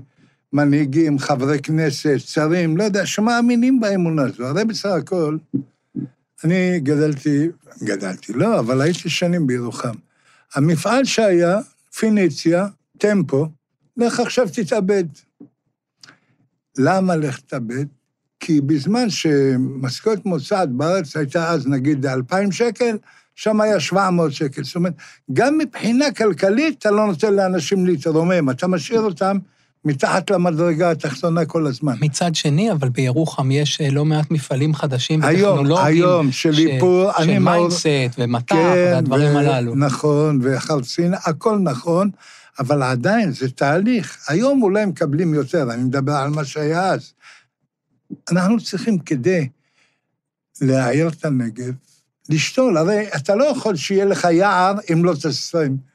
מנהיגים, 0.53 1.19
חברי 1.19 1.59
כנסת, 1.59 2.17
שרים, 2.19 2.77
לא 2.77 2.85
יודע, 2.85 3.07
שמאמינים 3.07 3.81
באמונה 3.81 4.23
הזו. 4.23 4.47
הרי 4.47 4.65
בסך 4.65 4.89
הכל, 4.99 5.37
אני 6.45 6.81
גדלתי, 6.81 7.49
גדלתי, 7.83 8.33
לא, 8.33 8.59
אבל 8.59 8.81
הייתי 8.81 9.11
שנים 9.11 9.47
בירוחם. 9.47 9.95
המפעל 10.55 11.05
שהיה, 11.05 11.59
פיניציה, 11.99 12.67
טמפו, 12.99 13.47
לך 13.97 14.21
עכשיו 14.21 14.49
תתאבד. 14.53 15.05
למה 16.79 17.17
לך 17.17 17.41
תתאבד? 17.41 17.87
כי 18.41 18.61
בזמן 18.61 19.11
שמשכורת 19.11 20.27
מוצעת 20.27 20.69
בארץ 20.69 21.17
הייתה 21.17 21.51
אז 21.51 21.67
נגיד 21.67 22.07
2,000 22.07 22.53
שקל, 22.53 22.97
שם 23.35 23.61
היה 23.61 23.81
700 23.81 24.33
שקל. 24.33 24.65
זאת 24.65 24.77
אומרת, 24.77 24.95
גם 25.33 25.59
מבחינה 25.59 26.13
כלכלית 26.13 26.79
אתה 26.79 26.91
לא 26.91 27.07
נותן 27.07 27.35
לאנשים 27.35 27.87
להתרומם, 27.87 28.51
אתה 28.51 28.67
משאיר 28.67 29.01
אותם 29.01 29.39
מתחת 29.85 30.31
למדרגה 30.31 30.91
התחתונה 30.91 31.45
כל 31.45 31.67
הזמן. 31.67 31.95
מצד 32.01 32.35
שני, 32.35 32.73
אבל 32.73 32.89
בירוחם 32.89 33.51
יש 33.51 33.81
אה, 33.81 33.91
לא 33.91 34.05
מעט 34.05 34.31
מפעלים 34.31 34.75
חדשים 34.75 35.23
היום, 35.23 35.59
וטכנולוגיים. 35.59 35.87
היום, 35.87 36.33
של 36.33 36.59
איפור, 36.59 37.11
אני 37.17 37.27
של 37.35 37.39
מאוד- 37.39 37.57
מיינדסט 37.59 38.19
ומטח 38.19 38.55
והדברים 38.55 39.35
ו- 39.35 39.39
הללו. 39.39 39.75
נכון, 39.75 40.41
וחרצין, 40.43 41.15
הכל 41.25 41.59
נכון, 41.59 42.11
אבל 42.59 42.83
עדיין 42.83 43.33
זה 43.33 43.51
תהליך. 43.51 44.19
היום 44.29 44.63
אולי 44.63 44.85
מקבלים 44.87 45.35
יותר, 45.35 45.73
אני 45.73 45.83
מדבר 45.83 46.13
על 46.13 46.31
מה 46.31 46.45
שהיה 46.45 46.85
אז. 46.87 47.13
אנחנו 48.31 48.61
צריכים 48.61 48.99
כדי 48.99 49.49
להעיר 50.61 51.09
את 51.09 51.25
הנגב, 51.25 51.73
לשתול. 52.29 52.77
הרי 52.77 53.07
אתה 53.17 53.35
לא 53.35 53.45
יכול 53.45 53.77
שיהיה 53.77 54.05
לך 54.05 54.29
יער 54.33 54.75
אם 54.93 55.05
לא 55.05 55.15
תשים 55.23 55.92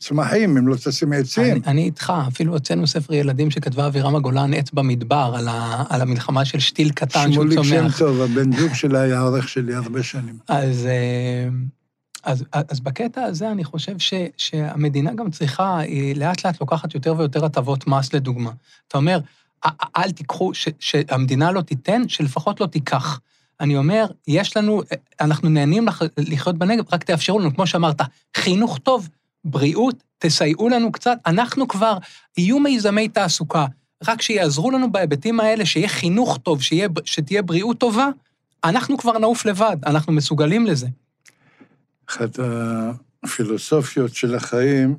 צמחים, 0.00 0.56
אם 0.56 0.68
לא 0.68 0.76
תשים 0.76 1.12
עצים. 1.12 1.44
אני, 1.52 1.60
אני 1.66 1.82
איתך, 1.84 2.12
אפילו 2.28 2.52
הוצאנו 2.52 2.86
ספר 2.86 3.14
ילדים 3.14 3.50
שכתבה 3.50 3.86
אבירם 3.86 4.16
הגולן, 4.16 4.54
עץ 4.54 4.70
במדבר, 4.70 5.32
על, 5.36 5.48
ה, 5.48 5.84
על 5.88 6.00
המלחמה 6.00 6.44
של 6.44 6.58
שתיל 6.58 6.90
קטן 6.90 7.20
שהוא 7.22 7.32
שמוליק 7.34 7.62
שם 7.62 7.78
צומח. 7.80 7.98
טוב, 7.98 8.20
הבן 8.20 8.56
זוג 8.56 8.74
שלה 8.74 9.00
היה 9.00 9.18
העורך 9.18 9.48
שלי 9.48 9.74
הרבה 9.74 10.02
שנים. 10.02 10.38
אז, 10.48 10.86
אה, 10.86 11.48
אז, 12.24 12.44
אז 12.52 12.80
בקטע 12.80 13.22
הזה 13.22 13.50
אני 13.50 13.64
חושב 13.64 13.98
ש, 13.98 14.14
שהמדינה 14.36 15.14
גם 15.14 15.30
צריכה, 15.30 15.78
היא 15.78 16.16
לאט 16.16 16.46
לאט 16.46 16.60
לוקחת 16.60 16.94
יותר 16.94 17.14
ויותר 17.18 17.44
הטבות 17.44 17.86
מס, 17.86 18.12
לדוגמה. 18.14 18.50
אתה 18.88 18.98
אומר, 18.98 19.18
"א- 19.64 19.68
א- 19.68 20.00
אל 20.02 20.10
תיקחו, 20.10 20.54
ש, 20.54 20.68
שהמדינה 20.78 21.52
לא 21.52 21.60
תיתן, 21.60 22.02
שלפחות 22.08 22.60
לא 22.60 22.66
תיקח. 22.66 23.20
אני 23.60 23.76
אומר, 23.76 24.06
יש 24.28 24.56
לנו, 24.56 24.82
אנחנו 25.20 25.48
נהנים 25.48 25.86
לח- 25.86 26.02
לחיות 26.18 26.58
בנגב, 26.58 26.84
רק 26.92 27.04
תאפשרו 27.04 27.38
לנו, 27.38 27.54
כמו 27.54 27.66
שאמרת, 27.66 28.00
חינוך 28.36 28.78
טוב, 28.78 29.08
בריאות, 29.44 30.02
תסייעו 30.18 30.68
לנו 30.68 30.92
קצת. 30.92 31.18
אנחנו 31.26 31.68
כבר, 31.68 31.98
יהיו 32.36 32.58
מיזמי 32.58 33.08
תעסוקה, 33.08 33.66
רק 34.08 34.22
שיעזרו 34.22 34.70
לנו 34.70 34.92
בהיבטים 34.92 35.40
האלה, 35.40 35.66
שיהיה 35.66 35.88
חינוך 35.88 36.38
טוב, 36.42 36.62
שיהיה, 36.62 36.88
שתהיה 37.04 37.42
בריאות 37.42 37.78
טובה, 37.78 38.08
אנחנו 38.64 38.98
כבר 38.98 39.18
נעוף 39.18 39.44
לבד, 39.44 39.76
אנחנו 39.86 40.12
מסוגלים 40.12 40.66
לזה. 40.66 40.86
אחת 42.08 42.38
הפילוסופיות 43.22 44.14
של 44.14 44.34
החיים, 44.34 44.96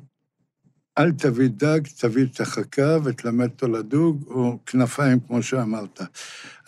אל 0.98 1.12
תביא 1.12 1.48
דג, 1.48 1.80
תביא 1.98 2.24
את 2.24 2.40
החכה 2.40 2.96
ותלמד 3.04 3.50
אותו 3.50 3.68
לדוג, 3.68 4.24
או 4.26 4.58
כנפיים, 4.66 5.20
כמו 5.20 5.42
שאמרת. 5.42 6.00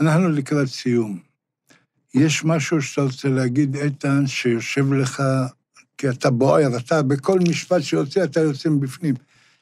אנחנו 0.00 0.28
לקראת 0.28 0.68
סיום. 0.68 1.18
יש 2.14 2.44
משהו 2.44 2.82
שאתה 2.82 3.02
רוצה 3.02 3.28
להגיד, 3.28 3.76
איתן, 3.76 4.26
שיושב 4.26 4.92
לך, 4.92 5.22
כי 5.98 6.08
אתה 6.08 6.30
בוער, 6.30 6.76
אתה 6.76 7.02
בכל 7.02 7.38
משפט 7.48 7.82
שיוצא, 7.82 8.24
אתה 8.24 8.40
יוצא 8.40 8.68
מבפנים, 8.68 9.14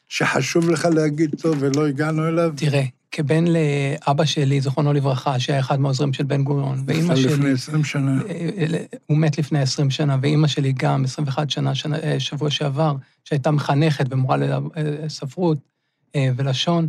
שחשוב 0.08 0.70
לך 0.70 0.84
להגיד 0.84 1.34
טוב 1.42 1.56
ולא 1.58 1.86
הגענו 1.86 2.28
אליו? 2.28 2.52
תראה, 2.56 2.84
כבן 3.10 3.44
לאבא 3.44 4.24
שלי, 4.24 4.60
זיכרונו 4.60 4.92
לברכה, 4.92 5.40
שהיה 5.40 5.60
אחד 5.60 5.80
מהעוזרים 5.80 6.12
של 6.12 6.24
בן 6.24 6.44
גוריון, 6.44 6.84
ואימא 6.86 7.12
לפני 7.12 7.36
שלי, 7.36 7.52
20 7.52 7.84
שנה. 7.84 8.22
אה, 8.28 8.48
אה, 8.58 8.84
הוא 9.06 9.18
מת 9.18 9.38
לפני 9.38 9.58
20 9.58 9.90
שנה, 9.90 10.16
ואימא 10.22 10.48
שלי 10.48 10.72
גם 10.72 11.04
21 11.04 11.50
שנה, 11.50 11.74
שנה 11.74 11.98
אה, 11.98 12.20
שבוע 12.20 12.50
שעבר, 12.50 12.96
שהייתה 13.24 13.50
מחנכת 13.50 14.06
ומורה 14.10 14.36
לספרות 14.76 15.58
ולשון. 16.16 16.88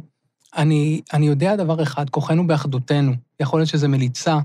אני, 0.58 1.02
אני 1.14 1.28
יודע 1.28 1.56
דבר 1.56 1.84
אחד, 1.84 2.10
כוחנו 2.10 2.48
באחדותנו. 2.48 3.14
יכול 3.40 3.60
להיות 3.60 3.70
שזה 3.70 3.88
מליצה, 3.88 4.38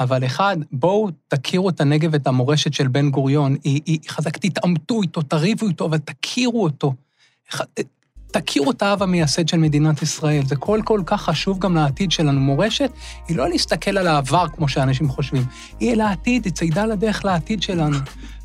אבל 0.00 0.24
אחד, 0.24 0.56
בואו 0.72 1.08
תכירו 1.28 1.68
את 1.68 1.80
הנגב 1.80 2.10
ואת 2.12 2.26
המורשת 2.26 2.74
של 2.74 2.88
בן 2.88 3.10
גוריון. 3.10 3.56
היא, 3.64 3.80
היא 3.86 3.98
חזק, 4.08 4.36
תתעמתו 4.36 5.02
איתו, 5.02 5.22
תריבו 5.22 5.68
איתו, 5.68 5.84
אבל 5.84 5.98
תכירו 5.98 6.64
אותו. 6.64 6.94
תכירו 8.26 8.70
את 8.70 8.82
האב 8.82 9.02
המייסד 9.02 9.48
של 9.48 9.56
מדינת 9.56 10.02
ישראל. 10.02 10.46
זה 10.46 10.56
כל 10.56 10.80
כל 10.84 11.00
כך 11.06 11.22
חשוב 11.22 11.58
גם 11.58 11.74
לעתיד 11.74 12.12
שלנו. 12.12 12.40
מורשת 12.40 12.90
היא 13.28 13.36
לא 13.36 13.48
להסתכל 13.48 13.98
על 13.98 14.06
העבר 14.06 14.48
כמו 14.48 14.68
שאנשים 14.68 15.08
חושבים, 15.08 15.44
היא 15.80 15.92
אל 15.92 16.00
העתיד, 16.00 16.44
היא 16.44 16.52
צעידה 16.52 16.86
לדרך 16.86 17.24
לעתיד 17.24 17.62
שלנו. 17.62 17.96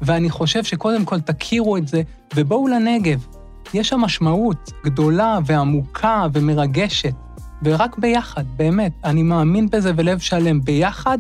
ואני 0.02 0.30
חושב 0.30 0.64
שקודם 0.64 1.06
כל 1.06 1.20
תכירו 1.20 1.78
את 1.78 1.88
זה, 1.88 2.02
ובואו 2.36 2.68
לנגב. 2.68 3.26
יש 3.74 3.90
שם 3.90 4.00
משמעות 4.00 4.72
גדולה 4.86 5.40
ועמוקה 5.46 6.26
ומרגשת, 6.34 7.14
ורק 7.64 7.98
ביחד, 7.98 8.44
באמת. 8.56 8.92
אני 9.04 9.24
מאמין 9.24 9.70
בזה 9.70 9.92
ולב 9.96 10.20
שלם. 10.20 10.62
ביחד, 10.62 11.18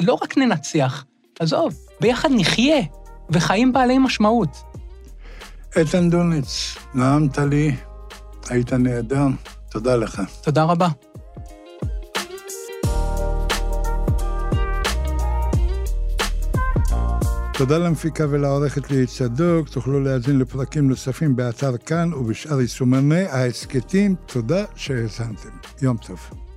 לא 0.00 0.18
רק 0.22 0.38
ננצח, 0.38 1.04
עזוב, 1.40 1.74
ביחד 2.00 2.28
נחיה, 2.32 2.80
וחיים 3.30 3.72
בעלי 3.72 3.98
משמעות. 3.98 4.62
איתן 5.76 6.10
דוניץ, 6.10 6.76
נעמת 6.94 7.38
לי, 7.38 7.76
היית 8.48 8.72
נהדר, 8.72 9.26
תודה 9.70 9.96
לך. 9.96 10.22
תודה 10.42 10.64
רבה. 10.64 10.88
תודה 17.58 17.78
למפיקה 17.78 18.24
ולעורכת 18.30 18.90
ליהי 18.90 19.06
צדוק, 19.06 19.68
תוכלו 19.68 20.00
להאזין 20.00 20.38
לפרקים 20.38 20.88
נוספים 20.88 21.36
באתר 21.36 21.76
כאן 21.76 22.14
ובשאר 22.14 22.60
יישומני 22.60 23.24
ההסכתים. 23.24 24.14
תודה 24.26 24.64
שהאזנתם. 24.76 25.48
יום 25.82 25.96
טוב. 25.96 26.47